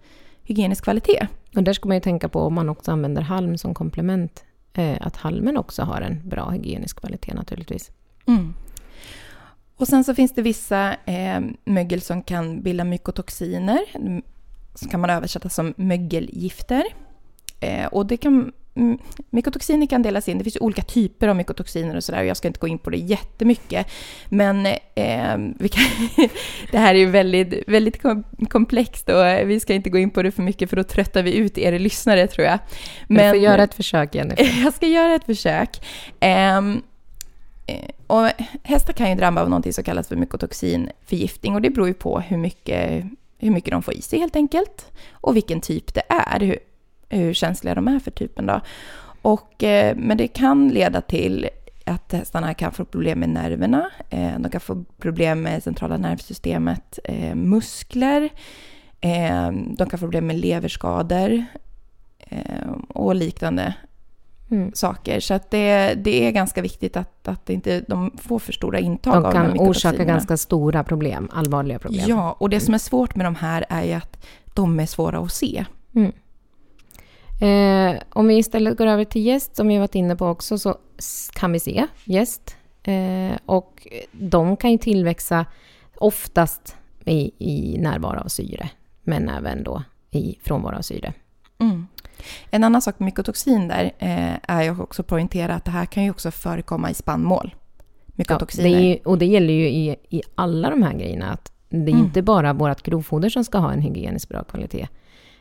hygienisk 0.43 0.83
kvalitet. 0.83 1.27
Och 1.55 1.63
där 1.63 1.73
ska 1.73 1.87
man 1.87 1.97
ju 1.97 2.01
tänka 2.01 2.29
på 2.29 2.41
om 2.41 2.53
man 2.53 2.69
också 2.69 2.91
använder 2.91 3.21
halm 3.21 3.57
som 3.57 3.73
komplement, 3.73 4.43
eh, 4.73 4.97
att 5.01 5.15
halmen 5.15 5.57
också 5.57 5.83
har 5.83 6.01
en 6.01 6.29
bra 6.29 6.49
hygienisk 6.49 6.99
kvalitet 6.99 7.33
naturligtvis. 7.33 7.91
Mm. 8.27 8.53
Och 9.77 9.87
sen 9.87 10.03
så 10.03 10.15
finns 10.15 10.33
det 10.33 10.41
vissa 10.41 10.95
eh, 11.05 11.39
mögel 11.65 12.01
som 12.01 12.23
kan 12.23 12.61
bilda 12.61 12.83
mykotoxiner. 12.83 13.79
Som 14.73 14.89
kan 14.89 14.99
man 14.99 15.09
översätta 15.09 15.49
som 15.49 15.73
mögelgifter. 15.77 16.83
Eh, 17.59 17.85
och 17.85 18.05
det 18.05 18.17
kan, 18.17 18.51
mm, 18.75 18.97
mykotoxiner 19.29 19.87
kan 19.87 20.01
delas 20.01 20.29
in, 20.29 20.37
det 20.37 20.43
finns 20.43 20.57
olika 20.59 20.81
typer 20.81 21.27
av 21.27 21.35
mykotoxiner 21.35 21.95
och 21.95 22.03
sådär. 22.03 22.19
och 22.19 22.25
Jag 22.25 22.37
ska 22.37 22.47
inte 22.47 22.59
gå 22.59 22.67
in 22.67 22.77
på 22.77 22.89
det 22.89 22.97
jättemycket. 22.97 23.87
Men 24.29 24.65
eh, 24.95 25.37
kan, 25.69 25.85
det 26.71 26.77
här 26.77 26.95
är 26.95 26.99
ju 26.99 27.05
väldigt, 27.05 27.63
väldigt 27.67 28.01
kom- 28.01 28.23
komplext 28.49 29.09
och 29.09 29.49
vi 29.49 29.59
ska 29.59 29.73
inte 29.73 29.89
gå 29.89 29.97
in 29.97 30.09
på 30.09 30.23
det 30.23 30.31
för 30.31 30.43
mycket 30.43 30.69
för 30.69 30.77
då 30.77 30.83
tröttar 30.83 31.23
vi 31.23 31.35
ut 31.35 31.57
er 31.57 31.79
lyssnare 31.79 32.27
tror 32.27 32.47
jag. 32.47 32.59
Men, 33.07 33.25
du 33.25 33.39
får 33.39 33.43
göra 33.45 33.63
ett 33.63 33.73
försök 33.73 34.15
Jennifer. 34.15 34.61
Jag 34.63 34.73
ska 34.73 34.87
göra 34.87 35.15
ett 35.15 35.25
försök. 35.25 35.85
Ehm, 36.19 36.81
Eh, 37.67 37.89
och 38.07 38.29
hästar 38.63 38.93
kan 38.93 39.09
ju 39.09 39.15
drabba 39.15 39.41
av 39.41 39.49
någonting 39.49 39.73
som 39.73 39.83
kallas 39.83 40.07
för 40.07 40.15
mykotoxinförgiftning 40.15 41.55
och 41.55 41.61
det 41.61 41.69
beror 41.69 41.87
ju 41.87 41.93
på 41.93 42.19
hur 42.19 42.37
mycket, 42.37 43.05
hur 43.37 43.51
mycket 43.51 43.71
de 43.71 43.83
får 43.83 43.93
i 43.93 44.01
sig 44.01 44.19
helt 44.19 44.35
enkelt 44.35 44.91
och 45.11 45.35
vilken 45.35 45.61
typ 45.61 45.93
det 45.93 46.01
är, 46.09 46.59
hur, 47.09 47.33
känsliga 47.33 47.75
de 47.75 47.87
är 47.87 47.99
för 47.99 48.11
typen 48.11 48.45
då. 48.45 48.61
Och, 49.21 49.63
eh, 49.63 49.95
men 49.95 50.17
det 50.17 50.27
kan 50.27 50.67
leda 50.67 51.01
till 51.01 51.49
att 51.85 52.11
hästarna 52.11 52.53
kan 52.53 52.71
få 52.71 52.85
problem 52.85 53.19
med 53.19 53.29
nerverna, 53.29 53.89
eh, 54.09 54.39
de 54.39 54.51
kan 54.51 54.61
få 54.61 54.83
problem 54.97 55.41
med 55.41 55.63
centrala 55.63 55.97
nervsystemet, 55.97 56.99
eh, 57.03 57.35
muskler, 57.35 58.29
de 59.77 59.89
kan 59.89 59.89
få 59.89 59.97
problem 59.97 60.27
med 60.27 60.35
leverskador 60.35 61.45
och 62.87 63.15
liknande 63.15 63.73
Mm. 64.51 64.71
saker. 64.73 65.19
Så 65.19 65.33
att 65.33 65.51
det, 65.51 65.93
det 65.93 66.27
är 66.27 66.31
ganska 66.31 66.61
viktigt 66.61 66.97
att, 66.97 67.27
att 67.27 67.49
inte, 67.49 67.81
de 67.87 68.11
får 68.17 68.39
för 68.39 68.53
stora 68.53 68.79
intag 68.79 69.13
De 69.13 69.17
av 69.17 69.23
de 69.23 69.33
kan 69.33 69.59
orsaka 69.59 70.03
ganska 70.03 70.37
stora 70.37 70.83
problem, 70.83 71.29
allvarliga 71.33 71.79
problem. 71.79 72.05
Ja, 72.07 72.37
och 72.39 72.49
det 72.49 72.59
som 72.59 72.73
är 72.73 72.77
svårt 72.77 73.15
med 73.15 73.25
de 73.25 73.35
här 73.35 73.65
är 73.69 73.83
ju 73.83 73.93
att 73.93 74.25
de 74.53 74.79
är 74.79 74.85
svåra 74.85 75.19
att 75.19 75.33
se. 75.33 75.65
Mm. 75.95 76.11
Eh, 77.41 78.01
om 78.09 78.27
vi 78.27 78.37
istället 78.37 78.77
går 78.77 78.87
över 78.87 79.05
till 79.05 79.25
gäst, 79.25 79.55
som 79.55 79.67
vi 79.67 79.77
varit 79.77 79.95
inne 79.95 80.15
på 80.15 80.25
också, 80.27 80.57
så 80.57 80.77
kan 81.33 81.51
vi 81.51 81.59
se 81.59 81.87
gäst. 82.03 82.55
Eh, 82.83 83.37
och 83.45 83.87
de 84.11 84.57
kan 84.57 84.71
ju 84.71 84.77
tillväxa 84.77 85.45
oftast 85.97 86.75
i, 87.05 87.31
i 87.37 87.77
närvaro 87.79 88.19
av 88.19 88.27
syre, 88.27 88.69
men 89.03 89.29
även 89.29 89.63
då 89.63 89.83
i 90.11 90.37
frånvaro 90.43 90.77
av 90.77 90.81
syre. 90.81 91.13
Mm. 91.59 91.87
En 92.51 92.63
annan 92.63 92.81
sak 92.81 92.99
med 92.99 93.05
mykotoxin 93.05 93.67
där 93.67 93.83
eh, 93.99 94.33
är 94.57 94.63
ju 94.63 94.81
också 94.81 95.01
att 95.01 95.07
poängtera 95.07 95.55
att 95.55 95.65
det 95.65 95.71
här 95.71 95.85
kan 95.85 96.03
ju 96.03 96.09
också 96.11 96.31
förekomma 96.31 96.89
i 96.89 96.93
spannmål. 96.93 97.55
Ja, 97.55 97.83
Mykotoxiner. 98.15 98.69
det 98.69 98.75
är 98.75 98.81
ju, 98.81 98.97
och 99.05 99.17
det 99.17 99.25
gäller 99.25 99.53
ju 99.53 99.67
i, 99.69 99.95
i 100.09 100.21
alla 100.35 100.69
de 100.69 100.83
här 100.83 100.93
grejerna, 100.93 101.31
att 101.31 101.51
det 101.69 101.77
är 101.77 101.81
Mm. 101.81 102.05
inte 102.05 102.21
bara 102.21 102.53
vårt 102.53 102.81
grovfoder 102.83 103.29
som 103.29 103.43
ska 103.43 103.57
ha 103.57 103.73
en 103.73 103.81
hygieniskt 103.81 104.29
bra 104.29 104.43
kvalitet, 104.43 104.87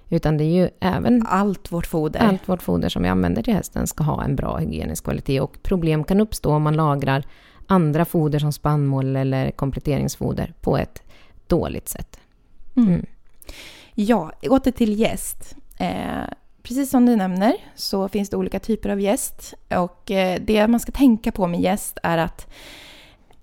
utan 0.08 0.36
det 0.36 0.44
är 0.44 0.62
ju 0.62 0.68
även 0.80 1.26
Allt 1.26 1.72
vårt 1.72 1.86
foder. 1.86 2.20
allt 2.20 2.48
vårt 2.48 2.62
foder 2.62 2.88
som 2.88 3.02
vi 3.02 3.08
använder 3.08 3.42
till 3.42 3.54
hästen 3.54 3.86
ska 3.86 4.04
ha 4.04 4.24
en 4.24 4.36
bra 4.36 4.56
hygienisk 4.56 5.04
kvalitet. 5.04 5.40
Och 5.40 5.62
problem 5.62 6.04
kan 6.04 6.20
uppstå 6.20 6.54
om 6.54 6.62
man 6.62 6.76
lagrar 6.76 7.24
andra 7.66 8.04
foder 8.04 8.38
som 8.38 8.52
spannmål 8.52 9.16
eller 9.16 9.50
kompletteringsfoder 9.50 10.52
på 10.60 10.76
ett 10.76 11.02
dåligt 11.46 11.88
sätt. 11.88 12.20
Mm. 12.76 12.88
Mm. 12.88 13.06
Ja, 13.94 14.32
åter 14.50 14.70
till 14.70 15.00
jäst. 15.00 15.56
Eh, 15.78 16.28
precis 16.62 16.90
som 16.90 17.06
du 17.06 17.16
nämner 17.16 17.54
så 17.74 18.08
finns 18.08 18.28
det 18.28 18.36
olika 18.36 18.58
typer 18.58 18.88
av 18.88 19.00
jäst. 19.00 19.54
Och 19.68 20.10
eh, 20.10 20.40
det 20.46 20.68
man 20.68 20.80
ska 20.80 20.92
tänka 20.92 21.32
på 21.32 21.46
med 21.46 21.60
jäst 21.60 21.98
är 22.02 22.18
att, 22.18 22.46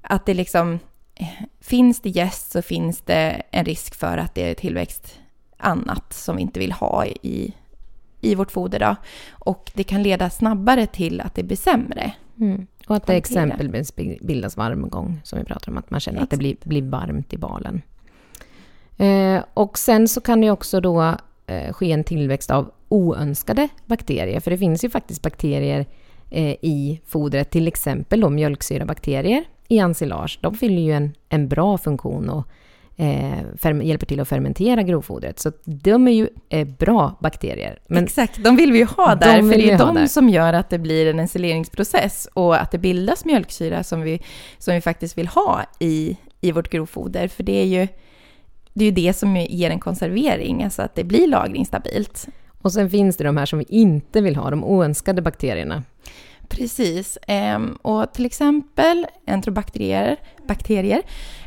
att 0.01 0.25
det 0.25 0.33
liksom... 0.33 0.79
Eh, 1.15 1.27
finns 1.61 2.01
det 2.01 2.09
jäst 2.09 2.51
så 2.51 2.61
finns 2.61 3.01
det 3.01 3.41
en 3.51 3.65
risk 3.65 3.95
för 3.95 4.17
att 4.17 4.35
det 4.35 4.49
är 4.49 4.53
tillväxt 4.53 5.19
annat 5.65 6.13
som 6.13 6.35
vi 6.35 6.41
inte 6.41 6.59
vill 6.59 6.71
ha 6.71 7.05
i, 7.05 7.53
i 8.21 8.35
vårt 8.35 8.51
foder. 8.51 8.79
Då. 8.79 8.95
Och 9.31 9.71
det 9.73 9.83
kan 9.83 10.03
leda 10.03 10.29
snabbare 10.29 10.85
till 10.85 11.21
att 11.21 11.35
det 11.35 11.43
blir 11.43 11.57
sämre. 11.57 12.13
Mm. 12.39 12.67
Och 12.87 12.95
att 12.95 13.07
det 13.07 13.13
exempelvis 13.13 13.95
bildas 14.21 14.57
varmgång, 14.57 15.21
som 15.23 15.39
vi 15.39 15.45
pratar 15.45 15.71
om, 15.71 15.77
att 15.77 15.89
man 15.89 15.99
känner 15.99 16.21
att 16.21 16.29
det 16.29 16.37
blir, 16.37 16.55
blir 16.63 16.81
varmt 16.81 17.33
i 17.33 17.37
balen. 17.37 17.81
Eh, 18.97 19.43
och 19.53 19.77
sen 19.77 20.07
så 20.07 20.21
kan 20.21 20.41
det 20.41 20.51
också 20.51 20.81
då 20.81 21.15
eh, 21.47 21.73
ske 21.73 21.91
en 21.91 22.03
tillväxt 22.03 22.51
av 22.51 22.71
oönskade 22.89 23.67
bakterier, 23.85 24.39
för 24.39 24.51
det 24.51 24.57
finns 24.57 24.83
ju 24.83 24.89
faktiskt 24.89 25.21
bakterier 25.21 25.85
eh, 26.29 26.55
i 26.61 27.01
fodret, 27.05 27.49
till 27.49 27.67
exempel 27.67 28.21
då 28.21 28.29
mjölksyrabakterier 28.29 29.43
i 29.67 29.77
ensilage. 29.77 30.39
De 30.41 30.55
fyller 30.55 30.81
ju 30.81 30.91
en, 30.91 31.13
en 31.29 31.47
bra 31.47 31.77
funktion 31.77 32.29
och 32.29 32.47
eh, 32.97 33.81
hjälper 33.83 34.05
till 34.05 34.19
att 34.19 34.27
fermentera 34.27 34.83
grovfodret. 34.83 35.39
Så 35.39 35.51
de 35.65 36.07
är 36.07 36.11
ju 36.11 36.27
eh, 36.49 36.67
bra 36.67 37.17
bakterier. 37.19 37.79
Men 37.87 38.03
Exakt, 38.03 38.43
de 38.43 38.55
vill 38.55 38.71
vi 38.71 38.77
ju 38.77 38.85
ha 38.85 39.15
De 39.15 39.25
där, 39.25 39.35
för 39.35 39.41
vill 39.41 39.67
det 39.67 39.71
är 39.71 39.77
de 39.77 39.95
där. 39.95 40.07
som 40.07 40.29
gör 40.29 40.53
att 40.53 40.69
det 40.69 40.79
blir 40.79 41.09
en 41.09 41.19
ensileringsprocess 41.19 42.27
och 42.33 42.61
att 42.61 42.71
det 42.71 42.77
bildas 42.77 43.25
mjölksyra 43.25 43.83
som 43.83 44.01
vi, 44.01 44.21
som 44.57 44.73
vi 44.73 44.81
faktiskt 44.81 45.17
vill 45.17 45.27
ha 45.27 45.61
i, 45.79 46.17
i 46.41 46.51
vårt 46.51 46.69
grovfoder. 46.69 47.27
För 47.27 47.43
det 47.43 47.61
är 47.61 47.65
ju 47.65 47.87
det, 48.73 48.85
är 48.85 48.89
ju 48.89 48.95
det 48.95 49.13
som 49.13 49.35
ger 49.35 49.69
en 49.69 49.79
konservering, 49.79 50.63
alltså 50.63 50.81
att 50.81 50.95
det 50.95 51.03
blir 51.03 51.27
lagringsstabilt. 51.27 52.27
Och 52.61 52.73
sen 52.73 52.89
finns 52.89 53.17
det 53.17 53.23
de 53.23 53.37
här 53.37 53.45
som 53.45 53.59
vi 53.59 53.65
inte 53.69 54.21
vill 54.21 54.35
ha, 54.35 54.49
de 54.49 54.63
oönskade 54.63 55.21
bakterierna. 55.21 55.83
Precis. 56.47 57.17
Ehm, 57.27 57.77
och 57.81 58.13
till 58.13 58.25
exempel 58.25 59.07
enterobakterier 59.27 60.17
bakterier, 60.47 61.01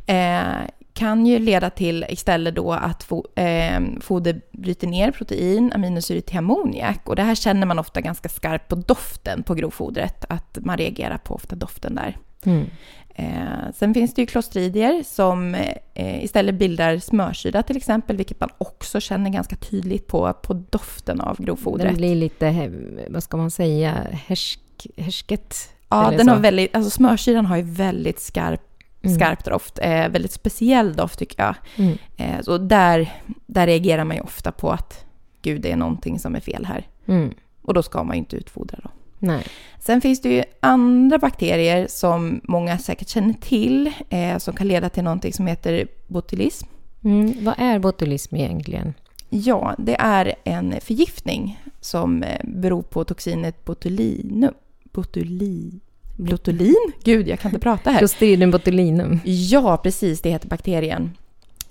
eh, 0.06 0.68
kan 0.96 1.26
ju 1.26 1.38
leda 1.38 1.70
till 1.70 2.06
istället 2.08 2.54
då 2.54 2.72
att 2.72 3.02
fo, 3.02 3.24
eh, 3.34 3.80
foder 4.00 4.40
bryter 4.52 4.86
ner 4.86 5.10
protein, 5.10 5.72
aminosyror 5.72 6.20
till 6.20 6.38
ammoniak. 6.38 7.08
Och 7.08 7.16
det 7.16 7.22
här 7.22 7.34
känner 7.34 7.66
man 7.66 7.78
ofta 7.78 8.00
ganska 8.00 8.28
skarpt 8.28 8.68
på 8.68 8.74
doften 8.74 9.42
på 9.42 9.54
grovfodret, 9.54 10.24
att 10.28 10.58
man 10.60 10.78
reagerar 10.78 11.18
på 11.18 11.34
ofta 11.34 11.56
doften 11.56 11.94
där. 11.94 12.16
Mm. 12.44 12.66
Eh, 13.14 13.72
sen 13.74 13.94
finns 13.94 14.14
det 14.14 14.22
ju 14.22 14.26
klostridier 14.26 15.02
som 15.02 15.54
eh, 15.94 16.24
istället 16.24 16.54
bildar 16.54 16.98
smörsyra 16.98 17.62
till 17.62 17.76
exempel, 17.76 18.16
vilket 18.16 18.40
man 18.40 18.50
också 18.58 19.00
känner 19.00 19.30
ganska 19.30 19.56
tydligt 19.56 20.06
på, 20.06 20.32
på 20.32 20.54
doften 20.70 21.20
av 21.20 21.42
grovfodret. 21.42 21.86
Den 21.86 21.96
blir 21.96 22.14
lite, 22.14 22.72
vad 23.08 23.22
ska 23.22 23.36
man 23.36 23.50
säga, 23.50 23.94
härsk, 24.12 24.60
härsket. 24.96 25.70
Ja, 25.88 26.10
den 26.16 26.26
så. 26.26 26.32
har 26.32 26.38
väldigt, 26.38 26.76
alltså 26.76 26.90
smörsyran 26.90 27.46
har 27.46 27.56
ju 27.56 27.62
väldigt 27.62 28.20
skarp, 28.20 28.75
Mm. 29.02 29.16
skarp 29.16 29.44
doft. 29.44 29.78
Eh, 29.82 30.08
väldigt 30.08 30.32
speciell 30.32 30.96
doft 30.96 31.18
tycker 31.18 31.42
jag. 31.42 31.54
Mm. 31.76 31.98
Eh, 32.16 32.40
så 32.42 32.58
där, 32.58 33.12
där 33.46 33.66
reagerar 33.66 34.04
man 34.04 34.16
ju 34.16 34.22
ofta 34.22 34.52
på 34.52 34.70
att 34.70 35.04
gud, 35.42 35.60
det 35.60 35.72
är 35.72 35.76
någonting 35.76 36.18
som 36.18 36.34
är 36.34 36.40
fel 36.40 36.64
här. 36.64 36.86
Mm. 37.06 37.34
Och 37.62 37.74
då 37.74 37.82
ska 37.82 38.04
man 38.04 38.16
ju 38.16 38.18
inte 38.18 38.36
utfodra 38.36 38.78
då. 38.82 38.90
Nej. 39.18 39.44
Sen 39.80 40.00
finns 40.00 40.20
det 40.20 40.28
ju 40.28 40.42
andra 40.60 41.18
bakterier 41.18 41.86
som 41.90 42.40
många 42.44 42.78
säkert 42.78 43.08
känner 43.08 43.34
till, 43.34 43.92
eh, 44.10 44.38
som 44.38 44.54
kan 44.54 44.68
leda 44.68 44.88
till 44.88 45.04
någonting 45.04 45.32
som 45.32 45.46
heter 45.46 45.86
botulism. 46.06 46.66
Mm. 47.04 47.44
Vad 47.44 47.54
är 47.58 47.78
botulism 47.78 48.36
egentligen? 48.36 48.94
Ja, 49.28 49.74
det 49.78 49.96
är 49.98 50.34
en 50.44 50.74
förgiftning 50.80 51.60
som 51.80 52.22
eh, 52.22 52.40
beror 52.44 52.82
på 52.82 53.04
toxinet 53.04 53.64
botulinum. 53.64 54.54
Botuli... 54.92 55.80
Botulin? 56.16 56.92
Gud, 57.04 57.28
jag 57.28 57.40
kan 57.40 57.48
inte 57.50 57.60
prata 57.60 57.90
här. 57.90 57.98
Clostridium 57.98 58.50
botulinum. 58.50 59.20
Ja, 59.24 59.76
precis. 59.76 60.20
Det 60.20 60.30
heter 60.30 60.48
bakterien 60.48 61.10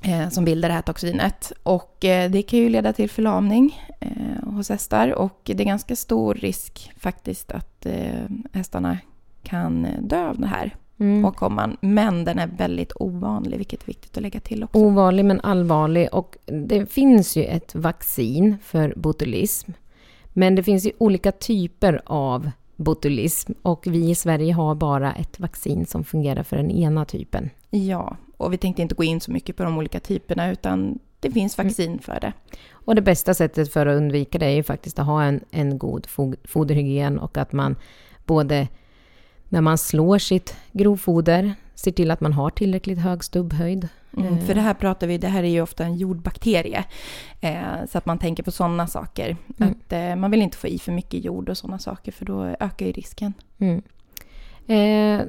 eh, 0.02 0.30
som 0.30 0.46
bildar 0.46 0.70
det 0.70 0.76
här 0.76 0.82
toxinet. 0.82 1.52
Och 1.64 2.06
eh, 2.06 2.32
det 2.32 2.42
kan 2.42 2.60
ju 2.60 2.70
leda 2.70 2.94
till 2.94 3.10
förlamning 3.10 3.80
eh, 4.00 4.50
hos 4.50 4.70
hästar. 4.70 5.10
Och 5.14 5.42
det 5.44 5.60
är 5.64 5.66
ganska 5.66 5.96
stor 5.96 6.34
risk 6.34 6.92
faktiskt 6.98 7.52
att 7.52 7.86
hästarna 8.54 8.98
kan 9.44 9.88
dö 10.02 10.30
av 10.30 10.40
det 10.40 10.48
här 10.48 10.76
Mm. 11.00 11.26
åkomman. 11.26 11.78
Men 11.82 12.26
den 12.26 12.40
är 12.40 12.48
väldigt 12.48 12.92
ovanlig, 12.96 13.58
vilket 13.58 13.84
är 13.84 13.88
viktigt 13.88 14.18
att 14.18 14.24
lägga 14.24 14.40
till 14.40 14.64
också. 14.64 14.78
Ovanlig 14.78 15.26
men 15.26 15.42
allvarlig 15.42 16.10
och 16.12 16.38
det 16.46 16.92
finns 16.92 17.36
ju 17.38 17.44
ett 17.44 17.76
vaccin 17.76 18.58
för 18.64 18.94
botulism. 18.98 19.72
Men 20.34 20.56
det 20.56 20.64
finns 20.64 20.86
ju 20.86 20.92
olika 20.98 21.32
typer 21.32 22.02
av 22.06 22.52
botulism 22.76 23.52
och 23.62 23.88
vi 23.88 24.10
i 24.10 24.16
Sverige 24.16 24.54
har 24.54 24.76
bara 24.76 25.14
ett 25.14 25.40
vaccin 25.40 25.86
som 25.86 26.04
fungerar 26.04 26.44
för 26.44 26.58
den 26.58 26.72
ena 26.72 27.06
typen. 27.06 27.50
Ja, 27.70 28.18
och 28.38 28.54
vi 28.54 28.58
tänkte 28.58 28.82
inte 28.82 28.96
gå 28.96 29.04
in 29.04 29.22
så 29.22 29.32
mycket 29.32 29.56
på 29.58 29.64
de 29.64 29.78
olika 29.78 30.00
typerna, 30.00 30.52
utan 30.52 31.00
det 31.20 31.32
finns 31.32 31.58
vaccin 31.58 32.00
för 32.00 32.20
det. 32.20 32.34
Och 32.72 32.96
det 32.96 33.02
bästa 33.02 33.34
sättet 33.34 33.74
för 33.74 33.86
att 33.86 33.98
undvika 33.98 34.38
det 34.38 34.46
är 34.46 34.56
ju 34.56 34.64
faktiskt 34.64 35.00
att 35.00 35.06
ha 35.06 35.24
en, 35.24 35.40
en 35.52 35.78
god 35.78 36.06
fo- 36.08 36.38
foderhygien 36.44 37.20
och 37.20 37.38
att 37.38 37.54
man 37.54 37.76
både 38.26 38.68
när 39.50 39.62
man 39.62 39.78
slår 39.78 40.18
sitt 40.18 40.56
grovfoder 40.72 41.54
ser 41.76 41.92
till 41.92 42.12
att 42.12 42.22
man 42.22 42.34
har 42.34 42.50
tillräckligt 42.50 43.00
hög 43.00 43.24
stubbhöjd. 43.24 43.88
Mm, 44.18 44.34
Eh. 44.34 44.46
för 44.46 44.54
det 44.54 44.62
här 44.62 44.74
pratar 44.74 45.08
vi, 45.08 45.18
det 45.18 45.28
här 45.28 45.44
är 45.44 45.48
ju 45.48 45.62
ofta 45.62 45.84
en 45.86 45.96
jordbakterie. 45.96 46.86
Eh, 47.42 47.86
så 47.90 47.98
att 47.98 48.06
man 48.06 48.20
tänker 48.20 48.44
på 48.44 48.52
sådana 48.52 48.88
saker. 48.88 49.38
Mm. 49.60 49.72
Att 49.72 49.94
eh, 49.94 50.16
man 50.16 50.32
vill 50.32 50.42
inte 50.42 50.58
få 50.58 50.68
i 50.68 50.80
för 50.80 50.92
mycket 50.92 51.26
jord 51.26 51.50
och 51.50 51.58
sådana 51.58 51.80
saker, 51.80 52.12
för 52.12 52.26
då 52.26 52.44
ökar 52.44 52.86
ju 52.86 52.92
risken. 52.92 53.34
Mm. 53.60 53.82
Eh, 54.68 55.28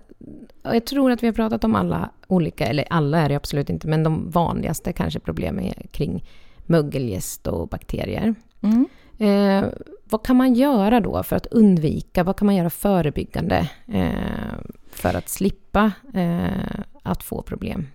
jag 0.62 0.84
tror 0.86 1.10
att 1.10 1.22
vi 1.22 1.26
har 1.26 1.34
pratat 1.34 1.64
om 1.64 1.74
alla 1.74 2.10
olika, 2.26 2.66
eller 2.66 2.84
alla 2.90 3.18
är 3.18 3.28
det 3.28 3.34
absolut 3.34 3.70
inte, 3.70 3.88
men 3.88 4.02
de 4.02 4.30
vanligaste 4.30 4.92
kanske 4.92 5.20
problemen 5.20 5.72
kring 5.90 6.24
mögelgäst 6.66 7.46
och 7.46 7.68
bakterier. 7.68 8.34
Mm. 8.62 8.86
Eh, 9.18 9.70
vad 10.04 10.26
kan 10.26 10.36
man 10.36 10.54
göra 10.54 11.00
då 11.00 11.22
för 11.22 11.36
att 11.36 11.46
undvika, 11.46 12.24
vad 12.24 12.36
kan 12.36 12.46
man 12.46 12.54
göra 12.56 12.70
förebyggande 12.70 13.70
eh, 13.86 14.54
för 14.90 15.16
att 15.16 15.28
slippa 15.28 15.92
eh, 16.14 16.80
att 17.02 17.22
få 17.22 17.42
problem? 17.42 17.86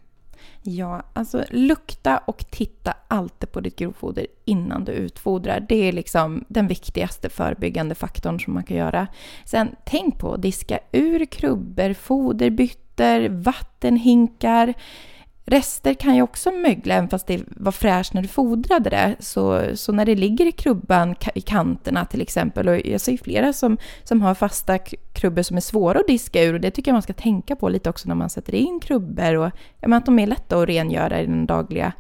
Ja, 0.64 1.04
alltså 1.14 1.46
lukta 1.50 2.18
och 2.18 2.46
titta 2.52 2.94
alltid 3.08 3.52
på 3.52 3.60
ditt 3.60 3.76
grovfoder 3.76 4.28
innan 4.46 4.86
du 4.86 4.92
utfodrar. 4.92 5.66
Det 5.70 5.76
är 5.76 5.92
liksom 5.92 6.46
den 6.48 6.68
viktigaste 6.68 7.30
förebyggande 7.30 7.96
faktorn 7.96 8.40
som 8.40 8.54
man 8.54 8.64
kan 8.64 8.78
göra. 8.78 9.08
Sen 9.46 9.76
tänk 9.86 10.20
på 10.20 10.34
att 10.34 10.42
diska 10.42 10.80
ur 10.92 11.26
krubbor, 11.26 11.94
foderbyttor, 11.94 13.30
vattenhinkar. 13.30 14.74
Rester 15.52 15.94
kan 15.94 16.16
ju 16.16 16.22
också 16.22 16.52
mögla 16.52 16.96
även 16.96 17.10
fast 17.10 17.28
det 17.28 17.44
var 17.48 17.72
fräscht 17.72 18.14
när 18.14 18.22
du 18.22 18.28
fodrade 18.28 18.90
det. 18.90 19.16
Så, 19.20 19.62
så 19.74 19.92
när 19.92 20.06
det 20.06 20.16
ligger 20.16 20.46
i 20.46 20.52
krubban 20.52 21.16
i 21.36 21.42
kanterna 21.42 22.06
till 22.06 22.22
exempel, 22.22 22.68
och 22.68 22.86
jag 22.86 23.02
ser 23.02 23.12
ju 23.12 23.18
flera 23.18 23.54
som, 23.54 23.78
som 24.04 24.22
har 24.22 24.36
fasta 24.36 24.78
krubbor 25.14 25.42
som 25.42 25.58
är 25.58 25.62
svåra 25.62 26.00
att 26.00 26.08
diska 26.08 26.44
ur 26.44 26.54
och 26.54 26.62
det 26.62 26.72
tycker 26.72 26.92
jag 26.92 26.96
man 26.96 27.02
ska 27.02 27.14
tänka 27.14 27.56
på 27.56 27.70
lite 27.70 27.90
också 27.90 28.08
när 28.08 28.16
man 28.16 28.30
sätter 28.30 28.56
in 28.56 28.80
krubbor 28.80 29.36
och 29.36 29.52
menar, 29.82 29.98
att 29.98 30.06
de 30.06 30.20
är 30.20 30.28
lätta 30.28 30.58
att 30.58 30.68
rengöra 30.68 31.22
i 31.22 31.26
den 31.26 31.46
dagliga 31.46 31.94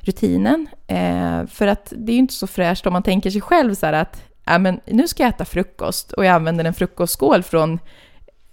rutinen. 0.00 0.68
Eh, 0.86 1.46
för 1.46 1.66
att 1.66 1.92
det 1.96 2.12
är 2.12 2.14
ju 2.14 2.20
inte 2.20 2.34
så 2.34 2.46
fräscht 2.46 2.86
om 2.86 2.92
man 2.92 3.02
tänker 3.02 3.30
sig 3.30 3.40
själv 3.40 3.74
så 3.74 3.86
här 3.86 3.92
att 3.92 4.22
ja, 4.44 4.58
men 4.58 4.80
nu 4.86 5.08
ska 5.08 5.22
jag 5.22 5.30
äta 5.30 5.44
frukost 5.44 6.12
och 6.12 6.24
jag 6.24 6.34
använder 6.34 6.64
en 6.64 6.74
frukostskål 6.74 7.42
från 7.42 7.78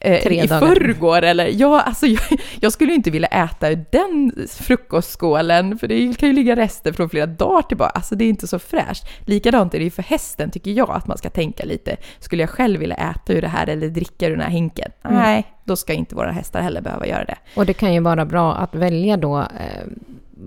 eh, 0.07 0.43
i 0.43 0.47
förrgår. 0.47 1.21
Eller, 1.21 1.45
ja, 1.45 1.81
alltså, 1.81 2.07
jag, 2.07 2.21
jag 2.59 2.73
skulle 2.73 2.93
inte 2.93 3.11
vilja 3.11 3.27
äta 3.27 3.69
ur 3.71 3.85
den 3.91 4.47
frukostskålen, 4.49 5.77
för 5.77 5.87
det 5.87 6.19
kan 6.19 6.29
ju 6.29 6.35
ligga 6.35 6.55
rester 6.55 6.93
från 6.93 7.09
flera 7.09 7.25
dagar 7.25 7.61
tillbaka. 7.61 7.91
Alltså 7.95 8.15
det 8.15 8.25
är 8.25 8.29
inte 8.29 8.47
så 8.47 8.59
fräscht. 8.59 9.03
Likadant 9.25 9.73
är 9.73 9.79
det 9.79 9.85
ju 9.85 9.91
för 9.91 10.03
hästen, 10.03 10.51
tycker 10.51 10.71
jag, 10.71 10.89
att 10.89 11.07
man 11.07 11.17
ska 11.17 11.29
tänka 11.29 11.65
lite. 11.65 11.97
Skulle 12.19 12.43
jag 12.43 12.49
själv 12.49 12.79
vilja 12.79 12.95
äta 12.95 13.33
ur 13.33 13.41
det 13.41 13.47
här 13.47 13.69
eller 13.69 13.87
dricka 13.87 14.27
ur 14.27 14.31
den 14.31 14.41
här 14.41 14.49
hinken? 14.49 14.91
Mm. 15.03 15.17
Nej, 15.17 15.45
då 15.63 15.75
ska 15.75 15.93
inte 15.93 16.15
våra 16.15 16.31
hästar 16.31 16.61
heller 16.61 16.81
behöva 16.81 17.07
göra 17.07 17.25
det. 17.25 17.37
Och 17.55 17.65
det 17.65 17.73
kan 17.73 17.93
ju 17.93 17.99
vara 17.99 18.25
bra 18.25 18.55
att 18.55 18.75
välja 18.75 19.17
då, 19.17 19.39
eh, 19.39 19.85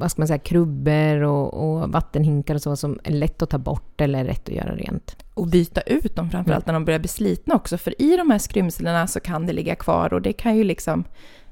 vad 0.00 0.10
ska 0.10 0.20
man 0.20 0.28
säga, 0.28 0.38
krubbor 0.38 1.22
och, 1.22 1.54
och 1.54 1.92
vattenhinkar 1.92 2.54
och 2.54 2.62
så 2.62 2.76
som 2.76 2.98
är 3.04 3.12
lätt 3.12 3.42
att 3.42 3.50
ta 3.50 3.58
bort 3.58 4.00
eller 4.00 4.24
rätt 4.24 4.48
att 4.48 4.54
göra 4.54 4.76
rent. 4.76 5.16
Och 5.34 5.46
byta 5.46 5.80
ut 5.80 6.16
dem 6.16 6.30
framförallt 6.30 6.66
när 6.66 6.74
de 6.74 6.84
börjar 6.84 7.00
bli 7.00 7.08
slitna 7.08 7.54
också. 7.54 7.78
För 7.78 8.02
i 8.02 8.16
de 8.16 8.30
här 8.30 8.38
skrymslena 8.38 9.06
så 9.06 9.20
kan 9.20 9.46
det 9.46 9.52
ligga 9.52 9.74
kvar 9.74 10.14
och 10.14 10.22
det 10.22 10.32
kan 10.32 10.56
ju 10.56 10.64
liksom 10.64 11.04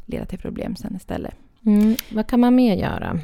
leda 0.07 0.25
till 0.25 0.39
problem 0.39 0.77
sen 0.77 0.97
istället. 0.97 1.35
Mm. 1.67 1.97
Vad 2.13 2.27
kan 2.27 2.41
man 2.41 2.55
mer 2.55 2.77
göra? 2.77 3.21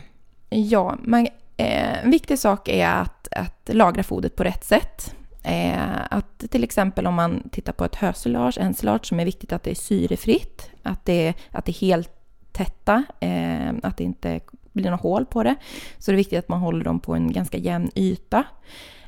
Ja, 0.51 0.99
man, 1.03 1.27
eh, 1.57 2.05
en 2.05 2.11
viktig 2.11 2.39
sak 2.39 2.69
är 2.69 2.89
att, 2.89 3.29
att 3.31 3.71
lagra 3.73 4.03
fodret 4.03 4.37
på 4.37 4.45
rätt 4.45 4.65
sätt. 4.65 5.15
Eh, 5.43 6.01
att 6.11 6.39
till 6.51 6.65
exempel 6.65 7.07
om 7.07 7.15
man 7.15 7.49
tittar 7.53 7.73
på 7.73 7.85
ett 7.85 7.95
hösilage, 7.95 8.59
ensilage, 8.59 9.07
som 9.07 9.21
är 9.21 9.25
viktigt 9.25 9.53
att 9.53 9.63
det 9.63 9.71
är 9.71 9.75
syrefritt, 9.75 10.71
att 10.83 11.05
det, 11.05 11.35
att 11.51 11.65
det 11.65 11.73
är 11.73 11.81
helt 11.81 12.11
tätta, 12.53 13.05
eh, 13.21 13.73
att 13.83 13.97
det 13.97 14.05
inte 14.05 14.41
blir 14.75 14.85
några 14.85 14.97
hål 14.97 15.27
på 15.27 15.43
det. 15.43 15.55
Så 15.99 16.11
det 16.11 16.15
är 16.15 16.17
viktigt 16.17 16.39
att 16.39 16.49
man 16.49 16.61
håller 16.61 16.85
dem 16.85 17.01
på 17.01 17.15
en 17.15 17.33
ganska 17.33 17.59
jämn 17.59 17.91
yta. 17.95 18.45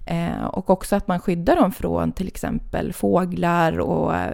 Eh, 0.06 0.44
och 0.44 0.70
också 0.70 0.96
att 0.96 1.08
man 1.08 1.20
skyddar 1.20 1.56
dem 1.56 1.72
från 1.72 2.12
till 2.12 2.26
exempel 2.28 2.92
fåglar 2.92 3.80
och 3.80 4.14
eh, 4.14 4.30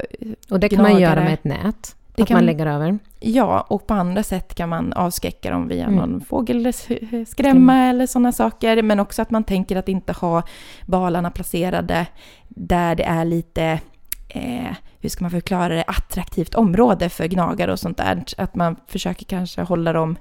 Och 0.50 0.60
det 0.60 0.68
kan 0.68 0.82
man 0.82 0.90
Gnagare. 0.90 1.10
göra 1.10 1.24
med 1.24 1.34
ett 1.34 1.44
nät. 1.44 1.96
Det 2.14 2.22
att 2.22 2.28
kan- 2.28 2.34
man 2.36 2.46
lägger 2.46 2.66
över. 2.66 2.98
Ja, 3.20 3.60
och 3.60 3.86
på 3.86 3.94
andra 3.94 4.22
sätt 4.22 4.54
kan 4.54 4.68
man 4.68 4.92
avskräcka 4.92 5.50
dem 5.50 5.68
via 5.68 5.84
Mm. 5.84 5.96
någon 5.96 6.20
fågelskrämma 6.20 7.76
eller 7.76 8.06
sådana 8.06 8.32
saker. 8.32 8.82
Men 8.82 9.00
också 9.00 9.22
att 9.22 9.30
man 9.30 9.44
tänker 9.44 9.76
att 9.76 9.88
inte 9.88 10.12
ha 10.12 10.42
balarna 10.86 11.30
placerade 11.30 12.06
där 12.48 12.94
det 12.94 13.04
är 13.04 13.24
lite, 13.24 13.80
eh, 14.28 14.74
hur 15.00 15.08
ska 15.08 15.24
man 15.24 15.30
förklara 15.30 15.74
det, 15.74 15.84
attraktivt 15.86 16.54
område 16.54 17.08
för 17.08 17.26
gnagare 17.26 17.72
och 17.72 17.78
sånt 17.80 17.96
där. 17.96 18.24
Att 18.38 18.54
man 18.54 18.76
försöker 18.86 19.24
kanske 19.24 19.62
hålla 19.62 19.92
dem 19.92 20.16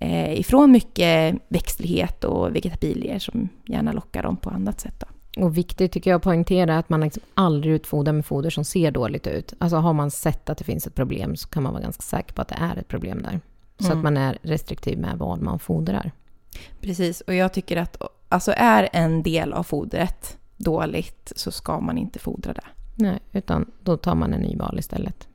eh, 0.00 0.40
ifrån 0.40 0.72
mycket 0.72 1.36
växtlighet 1.48 2.24
och 2.24 2.54
vegetabilier 2.56 3.18
som 3.18 3.48
gärna 3.66 3.92
lockar 3.92 4.22
dem 4.22 4.36
på 4.36 4.50
annat 4.50 4.80
sätt. 4.80 4.94
Då. 4.98 5.42
Och 5.42 5.56
viktigt 5.58 5.92
tycker 5.92 6.10
jag 6.10 6.16
att 6.18 6.22
poängtera 6.22 6.78
att 6.78 6.88
man 6.88 7.00
liksom 7.00 7.22
aldrig 7.34 7.74
utfodrar 7.74 8.12
med 8.12 8.26
foder 8.26 8.50
som 8.50 8.64
ser 8.64 8.90
dåligt 8.90 9.26
ut. 9.26 9.54
Alltså 9.58 9.76
har 9.76 9.92
man 9.92 10.10
sett 10.10 10.50
att 10.50 10.58
det 10.58 10.64
finns 10.64 10.86
ett 10.86 10.94
problem 10.94 11.36
så 11.36 11.48
kan 11.48 11.62
man 11.62 11.72
vara 11.72 11.82
ganska 11.82 12.02
säker 12.02 12.34
på 12.34 12.42
att 12.42 12.48
det 12.48 12.58
är 12.60 12.76
ett 12.76 12.88
problem 12.88 13.22
där. 13.22 13.40
Så 13.78 13.86
Mm. 13.86 13.98
att 13.98 14.04
man 14.04 14.16
är 14.16 14.38
restriktiv 14.42 14.98
med 14.98 15.18
vad 15.18 15.42
man 15.42 15.58
fodrar. 15.58 16.12
Precis, 16.80 17.20
och 17.20 17.34
jag 17.34 17.52
tycker 17.52 17.76
att 17.76 18.02
alltså 18.28 18.52
är 18.56 18.88
en 18.92 19.22
del 19.22 19.52
av 19.52 19.62
fodret 19.62 20.38
dåligt 20.56 21.32
så 21.36 21.50
ska 21.50 21.80
man 21.80 21.98
inte 21.98 22.18
fodra 22.18 22.52
det. 22.52 22.64
Nej, 22.94 23.18
utan 23.32 23.70
då 23.82 23.96
tar 23.96 24.14
man 24.14 24.34
en 24.34 24.40
ny 24.40 24.56
val 24.56 24.78
istället. 24.78 25.28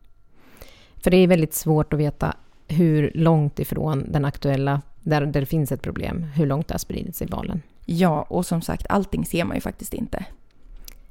För 1.03 1.11
det 1.11 1.17
är 1.17 1.27
väldigt 1.27 1.53
svårt 1.53 1.93
att 1.93 1.99
veta 1.99 2.35
hur 2.69 3.11
långt 3.15 3.59
ifrån 3.59 4.05
den 4.07 4.25
aktuella, 4.25 4.81
där, 5.01 5.21
där 5.21 5.39
det 5.41 5.45
finns 5.45 5.71
ett 5.71 5.81
problem, 5.81 6.23
hur 6.23 6.45
långt 6.45 6.67
det 6.67 6.73
har 6.73 6.79
spridit 6.79 7.15
sig 7.15 7.27
i 7.27 7.31
valen. 7.31 7.61
Ja, 7.85 8.21
och 8.21 8.45
som 8.45 8.61
sagt, 8.61 8.85
allting 8.89 9.25
ser 9.25 9.45
man 9.45 9.57
ju 9.57 9.61
faktiskt 9.61 9.93
inte. 9.93 10.25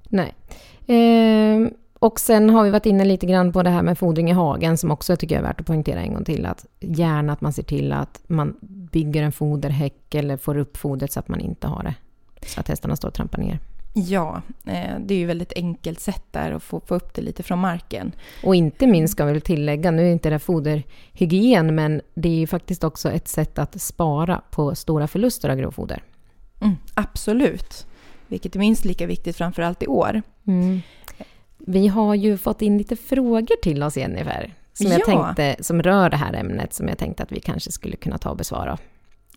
Nej. 0.09 0.35
Ehm, 0.87 1.71
och 1.99 2.21
sen 2.21 2.51
har 2.51 2.65
vi 2.65 2.71
varit 2.71 2.87
inne 2.87 3.05
lite 3.05 3.27
grann 3.27 3.53
på 3.53 3.63
det 3.63 3.71
här 3.71 3.83
med 3.83 3.99
fodring 3.99 4.31
i 4.31 4.33
hagen 4.33 4.79
som 4.79 4.91
också 4.91 5.17
tycker 5.17 5.35
jag 5.35 5.43
är 5.43 5.49
värt 5.49 5.61
att 5.61 5.67
poängtera 5.67 6.01
en 6.01 6.15
gång 6.15 6.25
till. 6.25 6.47
Att 6.47 6.67
gärna 6.81 7.33
att 7.33 7.41
man 7.41 7.53
ser 7.53 7.63
till 7.63 7.93
att 7.93 8.23
man 8.27 8.57
bygger 8.93 9.23
en 9.23 9.33
foderhäck 9.33 10.15
eller 10.15 10.37
får 10.37 10.59
upp 10.59 10.77
fodret 10.77 11.13
så 11.13 11.21
att 11.21 11.29
man 11.29 11.41
inte 11.41 11.67
har 11.67 11.83
det. 11.83 11.95
Så 12.47 12.61
att 12.61 12.69
hästarna 12.69 12.97
står 12.97 13.09
och 13.09 13.15
trampar 13.15 13.39
ner. 13.39 13.59
Ja, 13.95 14.43
eh, 14.67 14.99
det 15.01 15.15
är 15.15 15.19
ju 15.19 15.27
väldigt 15.27 15.53
enkelt 15.57 16.01
sätt 16.01 16.25
där 16.31 16.53
att 16.53 16.63
få, 16.63 16.81
få 16.87 16.95
upp 16.95 17.15
det 17.15 17.23
lite 17.23 17.43
från 17.43 17.59
marken. 17.59 18.13
Och 18.45 18.55
inte 18.55 18.87
minst 18.87 19.13
ska 19.13 19.25
vi 19.25 19.33
väl 19.33 19.41
tillägga, 19.41 19.91
nu 19.91 20.07
är 20.09 20.13
inte 20.13 20.31
det 20.31 20.39
foderhygien, 20.39 21.75
men 21.75 22.01
det 22.15 22.29
är 22.29 22.37
ju 22.39 22.47
faktiskt 22.47 22.85
också 22.85 23.11
ett 23.11 23.29
sätt 23.29 23.59
att 23.59 23.81
spara 23.81 24.41
på 24.51 24.75
stora 24.75 25.07
förluster 25.09 25.49
av 25.49 25.57
grovfoder. 25.57 26.03
Mm, 26.61 26.77
absolut. 26.95 27.87
Vilket 28.27 28.55
är 28.55 28.59
minst 28.59 28.85
lika 28.85 29.07
viktigt 29.07 29.37
framförallt 29.37 29.83
i 29.83 29.87
år. 29.87 30.23
Vi 31.59 31.89
har 31.89 32.15
ju 32.15 32.37
fått 32.39 32.63
in 32.63 32.79
lite 32.79 32.97
frågor 32.97 33.57
till 33.63 33.83
oss, 33.83 33.97
Jennifer, 33.97 34.55
som, 34.73 34.87
jag 34.87 35.01
Ja. 35.01 35.05
tänkte, 35.05 35.65
som 35.65 35.83
rör 35.83 36.11
det 36.11 36.17
här 36.17 36.33
ämnet, 36.33 36.75
som 36.75 36.89
jag 36.89 36.99
tänkte 36.99 37.23
att 37.23 37.33
vi 37.33 37.41
kanske 37.41 37.73
skulle 37.73 37.97
kunna 37.97 38.19
ta 38.19 38.31
och 38.31 38.37
besvara. 38.37 38.79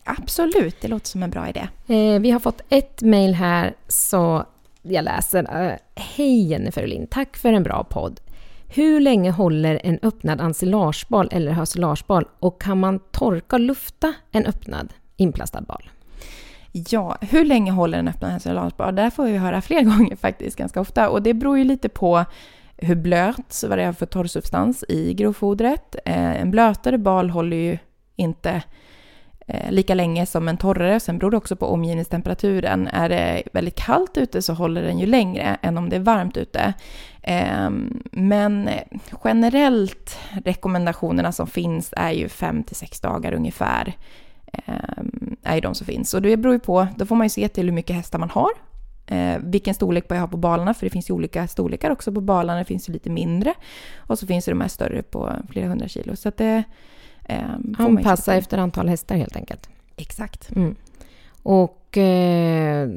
Absolut, 0.04 0.80
det 0.80 0.88
låter 0.88 1.06
som 1.06 1.22
en 1.22 1.30
bra 1.30 1.48
idé. 1.48 1.68
Eh, 1.86 2.20
vi 2.20 2.30
har 2.30 2.40
fått 2.40 2.60
ett 2.68 3.02
mejl 3.02 3.34
här, 3.34 3.74
så 3.88 4.44
jag 4.82 5.04
läser. 5.04 5.68
Eh, 5.70 5.76
Hej 5.94 6.46
Jennifer 6.46 6.84
Olin, 6.84 7.06
tack 7.06 7.36
för 7.36 7.52
en 7.52 7.62
bra 7.62 7.84
podd. 7.84 8.20
Hur 8.68 9.00
länge 9.00 9.30
håller 9.30 9.80
en 9.84 9.98
öppnad 10.02 10.40
ensilagebal 10.40 11.28
eller 11.32 11.52
hösilagebal 11.52 12.28
och 12.38 12.62
kan 12.62 12.80
man 12.80 12.98
torka 12.98 13.56
och 13.56 13.60
lufta 13.60 14.14
en 14.30 14.46
öppnad 14.46 14.92
inplastad 15.16 15.60
bal? 15.60 15.90
Ja, 16.72 17.16
hur 17.20 17.44
länge 17.44 17.72
håller 17.72 17.98
en 17.98 18.08
öppen 18.08 18.30
ensilagebar? 18.30 18.92
Det 18.92 19.10
får 19.10 19.24
vi 19.24 19.36
höra 19.36 19.62
fler 19.62 19.82
gånger 19.96 20.16
faktiskt, 20.16 20.56
ganska 20.56 20.80
ofta. 20.80 21.08
Och 21.08 21.22
det 21.22 21.34
beror 21.34 21.58
ju 21.58 21.64
lite 21.64 21.88
på 21.88 22.24
hur 22.76 22.94
blöt, 22.94 23.64
vad 23.68 23.78
det 23.78 23.84
är 23.84 23.92
för 23.92 24.06
torrsubstans 24.06 24.84
i 24.88 25.14
grovfodret. 25.14 25.96
Eh, 26.04 26.40
en 26.40 26.50
blötare 26.50 26.98
bal 26.98 27.30
håller 27.30 27.56
ju 27.56 27.78
inte 28.16 28.62
Eh, 29.46 29.72
lika 29.72 29.94
länge 29.94 30.26
som 30.26 30.48
en 30.48 30.56
torrare. 30.56 31.00
Sen 31.00 31.18
beror 31.18 31.30
det 31.30 31.36
också 31.36 31.56
på 31.56 31.66
omgivningstemperaturen. 31.66 32.88
Är 32.88 33.08
det 33.08 33.42
väldigt 33.52 33.74
kallt 33.74 34.16
ute 34.16 34.42
så 34.42 34.52
håller 34.52 34.82
den 34.82 34.98
ju 34.98 35.06
längre 35.06 35.56
än 35.62 35.78
om 35.78 35.88
det 35.88 35.96
är 35.96 36.00
varmt 36.00 36.36
ute. 36.36 36.74
Ehm, 37.22 38.02
men 38.12 38.70
generellt 39.24 40.18
rekommendationerna 40.44 41.32
som 41.32 41.46
finns 41.46 41.94
är 41.96 42.10
ju 42.10 42.28
5 42.28 42.62
till 42.62 42.76
6 42.76 43.00
dagar 43.00 43.32
ungefär. 43.32 43.96
Ehm, 44.52 45.36
är 45.42 45.54
ju 45.54 45.60
de 45.60 45.74
som 45.74 45.86
finns. 45.86 46.14
Och 46.14 46.22
det 46.22 46.36
beror 46.36 46.54
ju 46.54 46.60
på, 46.60 46.86
då 46.96 47.06
får 47.06 47.16
man 47.16 47.24
ju 47.24 47.30
se 47.30 47.48
till 47.48 47.64
hur 47.64 47.72
mycket 47.72 47.96
hästar 47.96 48.18
man 48.18 48.30
har. 48.30 48.50
Eh, 49.06 49.38
vilken 49.42 49.74
storlek 49.74 50.04
jag 50.08 50.16
har 50.16 50.28
på 50.28 50.36
balarna? 50.36 50.74
För 50.74 50.86
det 50.86 50.90
finns 50.90 51.10
ju 51.10 51.14
olika 51.14 51.48
storlekar 51.48 51.90
också 51.90 52.12
på 52.12 52.20
balarna. 52.20 52.58
Det 52.58 52.64
finns 52.64 52.88
ju 52.88 52.92
lite 52.92 53.10
mindre. 53.10 53.54
Och 53.96 54.18
så 54.18 54.26
finns 54.26 54.44
det 54.44 54.50
de 54.50 54.60
här 54.60 54.68
större 54.68 55.02
på 55.02 55.32
flera 55.50 55.68
hundra 55.68 55.88
kilo. 55.88 56.16
Så 56.16 56.28
att 56.28 56.36
det... 56.36 56.64
Eh, 57.24 57.38
Anpassa 57.78 58.34
efter 58.34 58.58
antal 58.58 58.88
hästar 58.88 59.16
helt 59.16 59.36
enkelt. 59.36 59.68
Exakt. 59.96 60.50
Mm. 60.56 60.74
Och 61.42 61.98
eh, 61.98 62.88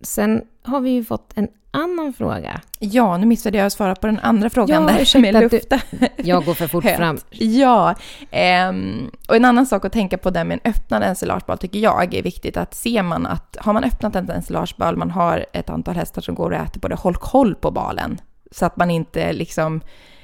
sen 0.00 0.42
har 0.62 0.80
vi 0.80 0.90
ju 0.90 1.04
fått 1.04 1.32
en 1.34 1.48
annan 1.70 2.12
fråga. 2.12 2.60
Ja, 2.78 3.16
nu 3.18 3.26
missade 3.26 3.58
jag 3.58 3.66
att 3.66 3.72
svara 3.72 3.94
på 3.94 4.06
den 4.06 4.18
andra 4.18 4.50
frågan 4.50 4.82
Ja, 4.82 4.88
där 4.88 5.20
med 5.20 5.36
att 5.36 5.50
du- 5.50 5.56
lufta. 5.56 5.80
Jag 6.16 6.44
går 6.44 6.54
för 6.54 6.66
fort 6.66 6.84
fram. 6.84 7.18
Ja, 7.30 7.94
ehm, 8.30 9.10
och 9.28 9.36
en 9.36 9.44
annan 9.44 9.66
sak 9.66 9.84
att 9.84 9.92
tänka 9.92 10.18
på 10.18 10.30
där 10.30 10.44
med 10.44 10.60
en 10.64 10.70
öppnad 10.70 11.02
ensilagebal 11.02 11.58
tycker 11.58 11.78
jag 11.78 12.14
är 12.14 12.22
viktigt 12.22 12.56
att 12.56 12.74
ser 12.74 13.02
man 13.02 13.26
att 13.26 13.56
har 13.60 13.72
man 13.72 13.84
öppnat 13.84 14.16
en 14.16 14.30
ensilagebal, 14.30 14.96
man 14.96 15.10
har 15.10 15.46
ett 15.52 15.70
antal 15.70 15.94
hästar 15.96 16.22
som 16.22 16.34
går 16.34 16.50
och 16.50 16.56
äter 16.56 16.80
på 16.80 16.88
det, 16.88 16.94
håll 16.94 17.16
koll 17.16 17.54
på 17.54 17.70
balen. 17.70 18.20
Så 18.50 18.66
att 18.66 18.76
man 18.76 18.90
inte 18.90 19.32
liksom 19.32 19.80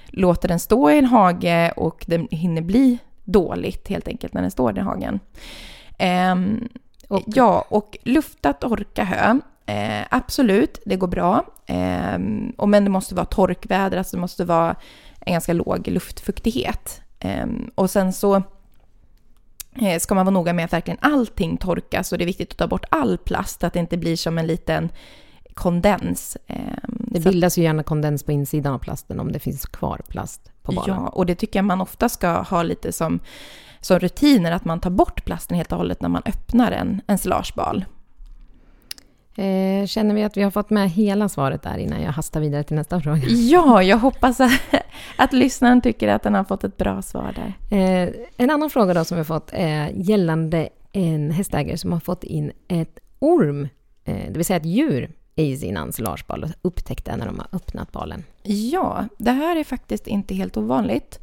låter 0.09 0.49
den 0.49 0.61
stå 0.61 0.91
i 0.91 0.99
en 0.99 1.05
hage 1.05 1.73
och 1.77 2.05
den 2.07 2.29
hinner 2.31 2.63
bli 2.63 2.99
dåligt 3.33 3.89
helt 3.89 4.09
enkelt 4.09 4.35
när 4.35 4.43
den 4.43 4.51
står 4.51 4.79
i 4.79 4.81
hagen. 4.81 5.21
Ehm, 5.99 6.69
Och- 7.09 7.23
Ja, 7.27 7.65
och 7.69 7.99
lufta, 8.03 8.53
torka 8.53 9.05
hö. 9.05 9.39
Eh, 9.67 10.07
absolut, 10.11 10.79
det 10.87 10.97
går 10.97 11.09
bra. 11.09 11.45
Ehm, 11.67 12.53
och 12.59 12.69
men 12.69 12.85
det 12.85 12.91
måste 12.91 13.15
vara 13.15 13.27
torkväder, 13.27 13.99
alltså 13.99 14.17
det 14.17 14.21
måste 14.21 14.45
vara 14.45 14.77
en 15.21 15.33
ganska 15.33 15.53
låg 15.53 15.89
luftfuktighet. 15.89 17.01
Ehm, 17.21 17.71
och 17.75 17.91
sen 17.91 18.13
så 18.13 18.43
eh, 19.83 19.99
ska 19.99 20.15
man 20.15 20.27
vara 20.27 20.35
noga 20.35 20.53
med 20.53 20.65
att 20.65 20.73
verkligen 20.73 20.99
allting 21.03 21.57
torkas 21.57 22.13
och 22.13 22.19
det 22.19 22.25
är 22.25 22.27
viktigt 22.27 22.51
att 22.53 22.59
ta 22.59 22.67
bort 22.67 22.85
all 22.91 23.19
plast, 23.19 23.65
att 23.65 23.73
det 23.73 23.79
inte 23.81 23.97
blir 23.97 24.17
som 24.17 24.39
en 24.39 24.47
liten 24.47 24.89
kondens. 25.55 26.37
Ehm, 26.47 26.81
Det 26.99 27.21
bildas 27.21 27.59
ju 27.59 27.63
gärna 27.63 27.83
kondens 27.83 28.23
på 28.23 28.33
insidan 28.33 28.75
av 28.75 28.79
plasten 28.79 29.21
om 29.21 29.33
det 29.33 29.39
finns 29.39 29.67
kvar 29.67 30.01
plast 30.09 30.50
på 30.63 30.73
balen. 30.73 30.97
Ja, 30.97 31.09
och 31.09 31.27
det 31.27 31.35
tycker 31.35 31.59
jag 31.59 31.65
man 31.65 31.81
ofta 31.81 32.09
ska 32.09 32.43
ha 32.43 32.63
lite 32.63 32.93
som, 32.93 33.21
som 33.81 33.99
rutiner, 33.99 34.53
att 34.53 34.65
man 34.65 34.81
tar 34.81 34.91
bort 34.91 35.25
plasten 35.25 35.57
helt 35.57 35.73
och 35.73 35.79
hållet 35.79 36.03
när 36.03 36.09
man 36.09 36.23
öppnar 36.27 36.73
en 36.73 37.01
ensilagebal. 37.07 37.85
Eh, 39.35 39.87
känner 39.87 40.15
vi 40.15 40.23
att 40.23 40.37
vi 40.37 40.43
har 40.43 40.51
fått 40.51 40.71
med 40.71 40.91
hela 40.91 41.29
svaret 41.29 41.63
där 41.63 41.79
innan 41.79 42.03
jag 42.03 42.13
hastar 42.13 42.41
vidare 42.41 42.63
till 42.63 42.77
nästa 42.77 43.01
fråga? 43.01 43.23
Ja, 43.27 43.83
jag 43.83 43.99
hoppas 43.99 44.41
att, 44.41 44.53
att 45.17 45.33
lyssnaren 45.33 45.81
tycker 45.81 46.09
att 46.09 46.23
den 46.23 46.35
har 46.35 46.45
fått 46.45 46.65
ett 46.65 46.77
bra 46.77 47.03
svar 47.03 47.35
där. 47.37 47.79
Eh, 47.79 48.15
en 48.37 48.51
annan 48.51 48.71
fråga 48.71 48.95
då 48.95 49.05
som 49.05 49.17
vi 49.17 49.21
har 49.21 49.25
fått 49.25 49.51
är 49.53 49.91
gällande 49.95 50.69
en 50.93 51.31
hästägare 51.31 51.77
som 51.77 51.93
har 51.93 52.01
fått 52.01 52.25
in 52.25 52.53
ett 52.69 52.99
orm, 53.19 53.69
eh, 54.05 54.25
det 54.29 54.37
vill 54.37 54.45
säga 54.45 54.57
ett 54.57 54.67
djur, 54.67 55.11
i 55.37 55.57
sin 55.57 55.77
ensilagebal 55.77 56.45
och 56.45 56.51
upptäckte 56.63 57.17
när 57.17 57.27
de 57.27 57.39
har 57.39 57.49
öppnat 57.53 57.93
balen. 57.93 58.25
Ja, 58.43 59.05
det 59.19 59.31
här 59.31 59.57
är 59.57 59.65
faktiskt 59.65 60.07
inte 60.07 60.35
helt 60.35 60.57
ovanligt. 60.57 61.21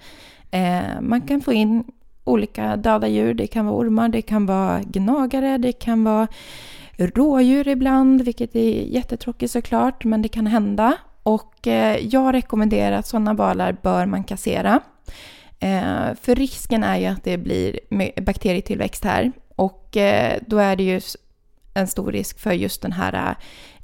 Eh, 0.52 1.02
man 1.02 1.22
kan 1.22 1.42
få 1.42 1.54
in 1.54 1.84
olika 2.24 2.76
döda 2.76 3.08
djur. 3.08 3.34
Det 3.34 3.48
kan 3.48 3.66
vara 3.66 3.76
ormar, 3.76 4.10
det 4.10 4.22
kan 4.22 4.46
vara 4.46 4.82
gnagare, 4.82 5.58
det 5.58 5.72
kan 5.72 6.04
vara 6.04 6.28
rådjur 6.98 7.68
ibland, 7.68 8.22
vilket 8.22 8.56
är 8.56 8.82
jättetråkigt 8.82 9.52
såklart, 9.52 10.04
men 10.04 10.22
det 10.22 10.28
kan 10.28 10.48
hända. 10.48 10.98
Och 11.24 11.68
eh, 11.68 11.98
jag 11.98 12.34
rekommenderar 12.34 12.98
att 12.98 13.08
sådana 13.08 13.34
balar 13.34 13.78
bör 13.82 14.06
man 14.06 14.24
kassera. 14.24 14.82
Eh, 15.60 16.16
för 16.22 16.36
risken 16.36 16.84
är 16.84 16.98
ju 16.98 17.06
att 17.06 17.24
det 17.24 17.38
blir 17.38 17.80
bakterietillväxt 18.22 19.04
här. 19.04 19.32
Och 19.56 19.98
eh, 19.98 20.38
då 20.48 20.58
är 20.58 20.76
det 20.76 20.84
ju 20.84 21.02
en 21.74 21.88
stor 21.88 22.12
risk 22.12 22.40
för 22.40 22.52
just 22.52 22.82
den 22.82 22.92
här 22.92 23.14
eh, 23.14 23.36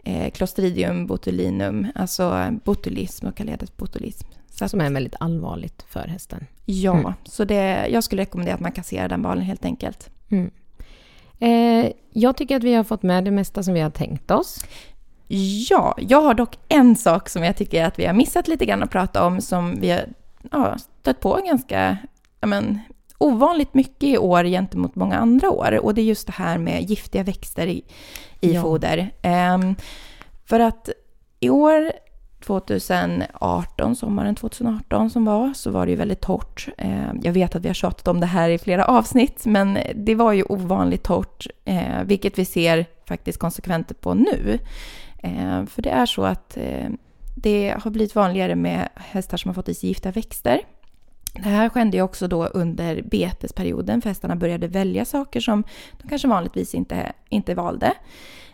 eh, 0.04 0.32
Clostridium 0.32 1.08
botulinum, 1.08 1.88
alltså 1.96 2.50
botulism 2.64 3.28
och 3.28 3.36
Kaledes 3.38 3.78
botulism. 3.78 4.28
Så 4.50 4.66
att, 4.66 4.72
Som 4.72 4.82
är 4.82 4.90
väldigt 4.92 5.16
allvarligt 5.20 5.86
för 5.90 6.08
hästen. 6.08 6.46
ja, 6.66 6.94
Mm. 7.00 7.14
så 7.24 7.46
det, 7.46 7.88
jag 7.88 8.04
skulle 8.04 8.22
rekommendera 8.22 8.56
att 8.56 8.62
man 8.62 8.72
kasserar 8.72 9.10
den 9.10 9.22
balen 9.22 9.44
helt 9.44 9.66
enkelt. 9.66 10.10
Mm. 10.30 10.52
Eh, 11.40 11.92
jag 12.14 12.38
tycker 12.38 12.56
att 12.56 12.64
vi 12.64 12.74
har 12.74 12.84
fått 12.84 13.04
med 13.04 13.24
det 13.26 13.32
mesta 13.32 13.64
som 13.64 13.74
vi 13.74 13.80
har 13.80 13.90
tänkt 13.90 14.32
oss. 14.32 14.66
Ja, 15.70 15.96
jag 15.98 16.22
har 16.22 16.34
dock 16.34 16.58
en 16.68 16.96
sak 16.96 17.30
som 17.30 17.44
jag 17.44 17.58
tycker 17.58 17.84
att 17.86 18.00
vi 18.00 18.06
har 18.06 18.14
missat 18.14 18.48
lite 18.48 18.66
grann 18.66 18.84
att 18.84 18.90
prata 18.92 19.26
om 19.26 19.42
som 19.42 19.80
vi 19.80 19.90
har 19.92 20.06
ja, 20.52 20.78
stött 21.02 21.20
på 21.20 21.40
ganska 21.46 21.98
ja, 22.40 22.48
men, 22.48 22.80
ovanligt 23.18 23.74
mycket 23.74 24.04
i 24.04 24.18
år 24.18 24.44
gentemot 24.44 24.96
många 24.96 25.18
andra 25.18 25.50
år. 25.50 25.80
Och 25.84 25.94
det 25.94 26.02
är 26.02 26.06
just 26.06 26.28
det 26.28 26.34
här 26.34 26.58
med 26.58 26.82
giftiga 26.90 27.24
växter 27.24 27.68
i, 27.68 27.84
i 28.42 28.54
Ja. 28.54 28.62
foder. 28.62 29.12
Ehm, 29.22 29.76
för 30.46 30.60
att 30.60 30.90
i 31.40 31.50
år 31.50 31.92
2018, 32.46 33.96
sommaren 33.96 34.36
2018 34.36 35.10
som 35.10 35.26
var, 35.26 35.54
så 35.54 35.72
var 35.72 35.86
det 35.86 35.90
ju 35.92 35.96
väldigt 35.98 36.22
torrt. 36.22 36.68
Ehm, 36.78 37.20
jag 37.24 37.34
vet 37.34 37.56
att 37.56 37.64
vi 37.64 37.68
har 37.70 37.74
tjatat 37.74 38.08
om 38.08 38.20
det 38.20 38.26
här 38.26 38.50
i 38.50 38.58
flera 38.58 38.86
avsnitt, 38.86 39.46
men 39.46 39.78
det 39.96 40.16
var 40.16 40.32
ju 40.34 40.44
ovanligt 40.44 41.04
torrt, 41.04 41.48
eh, 41.66 42.04
vilket 42.06 42.40
vi 42.40 42.46
ser 42.46 42.86
faktiskt 43.08 43.40
konsekvenser 43.40 43.96
på 43.96 44.14
nu. 44.14 44.60
Eh, 45.24 45.66
för 45.66 45.82
det 45.82 45.90
är 45.90 46.06
så 46.06 46.24
att 46.24 46.58
eh, 46.58 46.90
det 47.36 47.76
har 47.84 47.92
blivit 47.92 48.16
vanligare 48.16 48.56
med 48.56 48.90
hästar 48.96 49.38
som 49.38 49.50
har 49.50 49.54
fått 49.54 49.70
i 49.70 49.74
sig 49.74 49.90
giftiga 49.90 50.12
växter. 50.12 50.60
Det 51.34 51.50
här 51.50 51.70
skedde 51.70 51.98
ju 51.98 52.04
också 52.04 52.28
då 52.28 52.46
under 52.46 53.02
betesperioden, 53.02 54.02
för 54.02 54.10
hästarna 54.10 54.36
började 54.36 54.68
välja 54.68 55.06
saker 55.06 55.40
som 55.40 55.64
de 56.02 56.08
kanske 56.08 56.28
vanligtvis 56.28 56.76
inte, 56.76 57.14
inte 57.30 57.56
valde. 57.56 57.94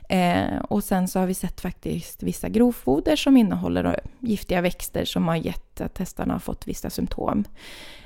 Eh, 0.09 0.57
och 0.69 0.83
sen 0.83 1.07
så 1.07 1.19
har 1.19 1.27
vi 1.27 1.33
sett 1.33 1.61
faktiskt 1.61 2.23
vissa 2.23 2.49
grovfoder 2.49 3.15
som 3.15 3.37
innehåller 3.37 3.99
giftiga 4.19 4.61
växter 4.61 5.05
som 5.05 5.27
har 5.27 5.35
gett 5.35 5.81
att 5.81 5.97
hästarna 5.97 6.33
har 6.33 6.39
fått 6.39 6.67
vissa 6.67 6.89
symptom. 6.89 7.43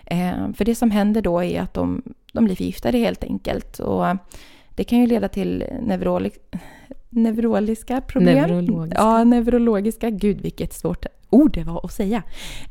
Eh, 0.06 0.52
för 0.54 0.66
det 0.66 0.76
som 0.76 0.92
händer 0.92 1.22
då 1.22 1.44
är 1.44 1.62
att 1.62 1.74
de, 1.74 2.04
de 2.34 2.46
blir 2.46 2.56
förgiftade 2.56 2.98
helt 2.98 3.24
enkelt. 3.24 3.80
Och 3.80 4.06
det 4.70 4.84
kan 4.84 5.00
ju 5.00 5.08
leda 5.08 5.28
till 5.28 5.64
neuroli 5.82 6.32
neurologiska 7.16 8.02
problem. 8.02 8.36
Neurologiska. 8.36 9.02
Ja, 9.02 9.24
neurologiska. 9.24 10.10
Gud, 10.10 10.42
vilket 10.42 10.74
svårt 10.74 11.06
ord 11.30 11.54
det 11.54 11.64
var 11.64 11.86
att 11.86 11.94
säga. 11.94 12.24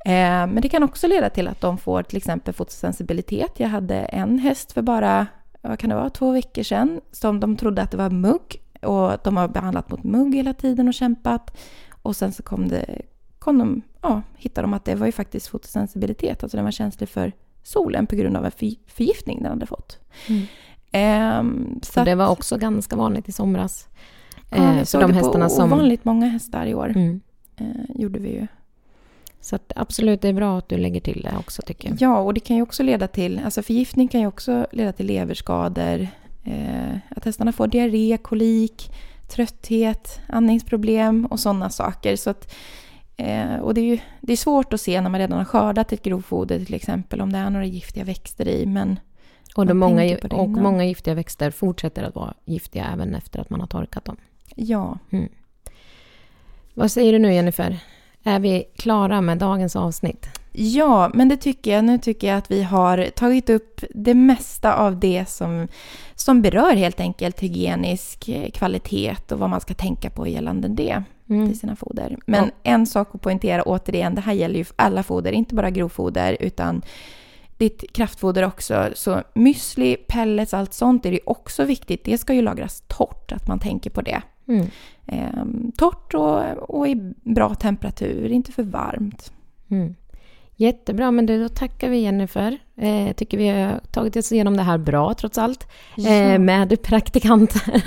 Eh, 0.05 0.47
men 0.47 0.59
det 0.63 0.69
kan 0.69 0.83
också 0.83 1.07
leda 1.07 1.31
till 1.31 1.49
att 1.49 1.61
de 1.61 1.79
får 1.79 2.03
till 2.03 2.17
exempel 2.17 2.55
fotosensibilitet. 2.55 3.53
Jag 3.57 3.69
hade 3.69 3.97
en 3.97 4.39
häst 4.39 4.73
för 4.73 4.83
bara, 4.83 5.27
vad 5.61 5.79
kan 5.79 5.91
det 5.91 5.97
vara, 5.97 6.11
två 6.11 6.33
veckor 6.33 6.63
sedan 6.63 7.01
som 7.13 7.41
de 7.41 7.57
trodde 7.57 7.83
att 7.83 7.91
det 7.91 7.97
var 7.97 8.11
mugg. 8.11 8.63
Och 8.83 9.13
de 9.25 9.37
har 9.37 9.49
behandlat 9.49 9.91
mot 9.91 10.03
mugg 10.03 10.35
hela 10.35 10.55
tiden 10.55 10.89
och 10.89 10.95
kämpat. 10.95 11.59
Och 12.03 12.17
sen 12.17 12.33
så 12.33 12.43
kom 12.43 12.69
det, 12.69 13.03
kom 13.39 13.59
de, 13.59 13.83
ja, 14.03 14.23
hittade 14.37 14.65
de 14.65 14.75
att 14.75 14.85
det 14.85 14.95
var 14.95 15.07
ju 15.07 15.13
faktiskt 15.13 15.49
fotosensibilitet. 15.49 16.43
Alltså 16.43 16.57
den 16.57 16.65
var 16.65 16.73
känslig 16.73 17.09
för 17.09 17.33
solen 17.63 18.07
på 18.07 18.17
grund 18.17 18.37
av 18.37 18.45
en 18.45 18.51
för, 18.51 18.71
förgiftning 18.87 19.43
den 19.43 19.53
hade 19.53 19.67
fått. 19.67 19.99
Mm. 20.29 20.43
Ehm, 20.93 21.81
så 21.83 21.93
Så 21.93 22.05
det 22.05 22.15
var 22.15 22.29
också 22.29 22.57
ganska 22.57 22.97
vanligt 22.97 23.29
i 23.29 23.33
somras. 23.33 23.89
Ja, 24.57 24.63
Eh, 24.63 24.79
vi 24.79 24.87
såg 24.87 25.01
de 25.01 25.07
det 25.07 25.17
hästarna 25.17 25.45
på 25.45 25.51
som... 25.51 25.73
ovanligt 25.73 26.05
många 26.05 26.27
hästar 26.27 26.67
i 26.67 26.75
år. 26.75 26.89
Mm. 26.89 27.21
Eh, 27.57 27.67
gjorde 27.95 28.19
vi 28.19 28.29
ju. 28.29 28.47
Så 29.41 29.57
att 29.57 29.73
absolut, 29.77 30.21
det 30.21 30.29
är 30.29 30.33
bra 30.33 30.59
att 30.59 30.69
du 30.69 30.77
lägger 30.77 31.01
till 31.01 31.23
det 31.23 31.37
också 31.39 31.63
tycker 31.63 31.89
jag. 31.89 32.01
Ja, 32.01 32.19
och 32.19 32.35
det 32.35 32.41
kan 32.41 32.57
ju 32.57 32.63
också 32.63 32.83
leda 32.83 33.09
till, 33.09 33.41
alltså 33.45 33.63
förgiftning 33.63 34.09
kan 34.09 34.21
ju 34.21 34.27
också 34.27 34.67
leda 34.73 34.93
till 34.93 35.07
leverskador. 35.07 36.09
Eh, 36.45 36.97
att 37.09 37.25
hästarna 37.25 37.53
får 37.53 37.67
diarré, 37.67 38.19
kolik, 38.23 38.91
trötthet, 39.29 40.21
andningsproblem 40.29 41.27
och 41.27 41.41
sådana 41.41 41.71
saker. 41.71 42.17
Så 42.17 42.31
att, 42.31 42.55
eh, 43.17 43.57
och 43.57 43.75
det 43.75 43.81
är 43.81 43.85
ju 43.85 43.99
det 44.21 44.33
är 44.33 44.37
svårt 44.37 44.73
att 44.73 44.81
se 44.81 45.01
när 45.01 45.11
man 45.11 45.21
redan 45.21 45.39
har 45.39 45.45
skördat 45.45 45.93
ett 45.93 46.03
grovfoder 46.03 46.65
till 46.65 46.75
exempel 46.75 47.21
om 47.21 47.33
det 47.33 47.39
är 47.39 47.51
några 47.51 47.67
giftiga 47.67 48.05
växter 48.05 48.49
i. 48.49 48.67
Men 48.67 49.01
Och, 49.57 49.67
de 49.67 49.79
många, 49.79 50.19
och 50.31 50.49
många 50.49 50.85
giftiga 50.85 51.15
växter 51.15 51.51
fortsätter 51.51 52.03
att 52.03 52.15
vara 52.15 52.35
giftiga 52.45 52.91
även 52.93 53.15
efter 53.15 53.41
att 53.41 53.51
man 53.51 53.61
har 53.61 53.67
torkat 53.67 54.05
dem. 54.05 54.17
Ja, 54.57 54.99
Vad 56.75 56.91
säger 56.91 57.13
du 57.13 57.19
nu 57.19 57.35
Jennifer? 57.35 57.79
Är 58.25 58.41
vi 58.41 58.65
klara 58.77 59.21
med 59.21 59.39
dagens 59.39 59.77
avsnitt? 59.77 60.27
Ja, 60.53 61.11
men 61.15 61.29
det 61.29 61.37
tycker 61.37 61.75
jag. 61.75 61.85
Nu 61.85 61.99
tycker 61.99 62.29
jag 62.29 62.37
att 62.39 62.51
vi 62.51 62.63
har 62.63 63.11
tagit 63.17 63.51
upp 63.51 63.85
det 63.95 64.15
mesta 64.15 64.75
av 64.75 65.01
det 65.01 65.29
som, 65.29 65.69
som 66.15 66.43
berör 66.43 66.75
helt 66.75 67.01
enkelt 67.01 67.41
hygienisk 67.43 68.29
eh, 68.29 68.51
kvalitet 68.51 69.17
och 69.31 69.39
vad 69.39 69.51
man 69.51 69.61
ska 69.61 69.75
tänka 69.75 70.11
på 70.11 70.29
gällande 70.29 70.69
det 70.69 71.03
Mm. 71.29 71.49
till 71.49 71.59
sina 71.59 71.77
foder. 71.77 72.17
Men 72.27 72.45
Ja. 72.45 72.51
en 72.73 72.87
sak 72.87 73.09
att 73.15 73.21
poängtera 73.21 73.63
återigen, 73.63 74.15
det 74.15 74.21
här 74.21 74.33
gäller 74.33 74.57
ju 74.59 74.65
för 74.65 74.75
alla 74.79 75.03
foder, 75.03 75.33
inte 75.33 75.55
bara 75.55 75.71
grovfoder 75.71 76.37
utan 76.41 76.83
ditt 77.57 77.93
kraftfoder 77.93 78.43
också. 78.43 78.89
Så 78.95 79.23
müsli, 79.35 79.97
pellets, 80.09 80.55
allt 80.55 80.75
sånt 80.75 81.07
är 81.07 81.13
ju 81.13 81.19
också 81.27 81.65
viktigt. 81.65 82.05
Det 82.05 82.19
ska 82.19 82.35
ju 82.35 82.43
lagras 82.43 82.83
torrt, 82.87 83.33
att 83.33 83.49
man 83.49 83.59
tänker 83.59 83.91
på 83.91 84.01
det. 84.03 84.23
Mm. 84.53 84.67
Ehm, 85.07 85.73
torrt 85.77 86.15
och, 86.15 86.41
och 86.71 86.89
i 86.89 86.95
bra 87.25 87.55
temperatur, 87.55 88.29
inte 88.33 88.53
för 88.53 88.63
varmt. 88.63 89.33
Mm. 89.71 89.95
Jättebra, 90.57 91.11
men 91.11 91.27
du, 91.27 91.43
då 91.43 91.49
tackar 91.49 91.89
vi 91.89 91.99
Jennifer. 91.99 92.59
Eh, 92.77 93.07
Jag 93.07 93.17
tycker 93.17 93.39
vi 93.39 93.49
har 93.49 93.81
tagit 93.91 94.17
oss 94.17 94.33
igenom 94.33 94.57
det 94.57 94.63
här 94.63 94.79
bra 94.79 95.15
trots 95.15 95.39
allt. 95.39 95.69
Eh, 96.09 96.39
med 96.39 96.83
praktikanter 96.83 97.83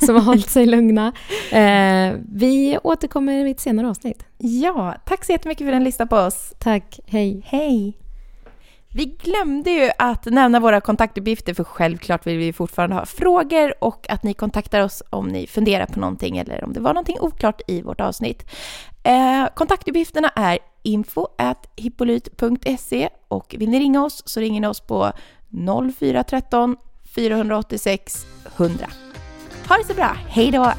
som 0.06 0.14
har 0.14 0.22
hållit 0.22 0.48
sig 0.48 0.66
lugna. 0.66 1.12
Eh, 1.52 2.14
vi 2.32 2.78
återkommer 2.82 3.46
i 3.46 3.50
ett 3.50 3.60
senare 3.60 3.88
avsnitt. 3.88 4.24
Ja, 4.38 4.94
tack 5.06 5.24
så 5.24 5.32
jättemycket 5.32 5.66
för 5.66 5.72
att 5.72 5.78
ni 5.78 5.84
lyssnade 5.84 6.08
på 6.08 6.16
oss. 6.16 6.52
Tack, 6.58 7.00
hej. 7.06 7.42
Hej! 7.44 7.98
Vi 8.92 9.04
glömde 9.04 9.70
ju 9.70 9.90
att 9.98 10.24
nämna 10.26 10.60
våra 10.60 10.80
kontaktuppgifter 10.80 11.54
för 11.54 11.64
självklart 11.64 12.26
vill 12.26 12.38
vi 12.38 12.52
fortfarande 12.52 12.96
ha 12.96 13.06
frågor 13.06 13.84
och 13.84 14.10
att 14.10 14.22
ni 14.22 14.34
kontaktar 14.34 14.80
oss 14.80 15.02
om 15.10 15.28
ni 15.28 15.46
funderar 15.46 15.86
på 15.86 16.00
någonting 16.00 16.38
eller 16.38 16.64
om 16.64 16.72
det 16.72 16.80
var 16.80 16.94
någonting 16.94 17.20
oklart 17.20 17.60
i 17.68 17.82
vårt 17.82 18.00
avsnitt. 18.00 18.46
Eh, 19.02 19.46
kontaktuppgifterna 19.54 20.28
är 20.28 20.58
info 20.82 21.26
hippolyt.se 21.76 23.08
och 23.28 23.54
vill 23.58 23.70
ni 23.70 23.80
ringa 23.80 24.04
oss 24.04 24.22
så 24.26 24.40
ringer 24.40 24.60
ni 24.60 24.66
oss 24.66 24.80
på 24.80 25.12
0413 25.98 26.76
486 27.14 28.26
100. 28.56 28.86
Ha 29.68 29.76
det 29.76 29.84
så 29.84 29.94
bra, 29.94 30.16
hej 30.28 30.50
då! 30.50 30.72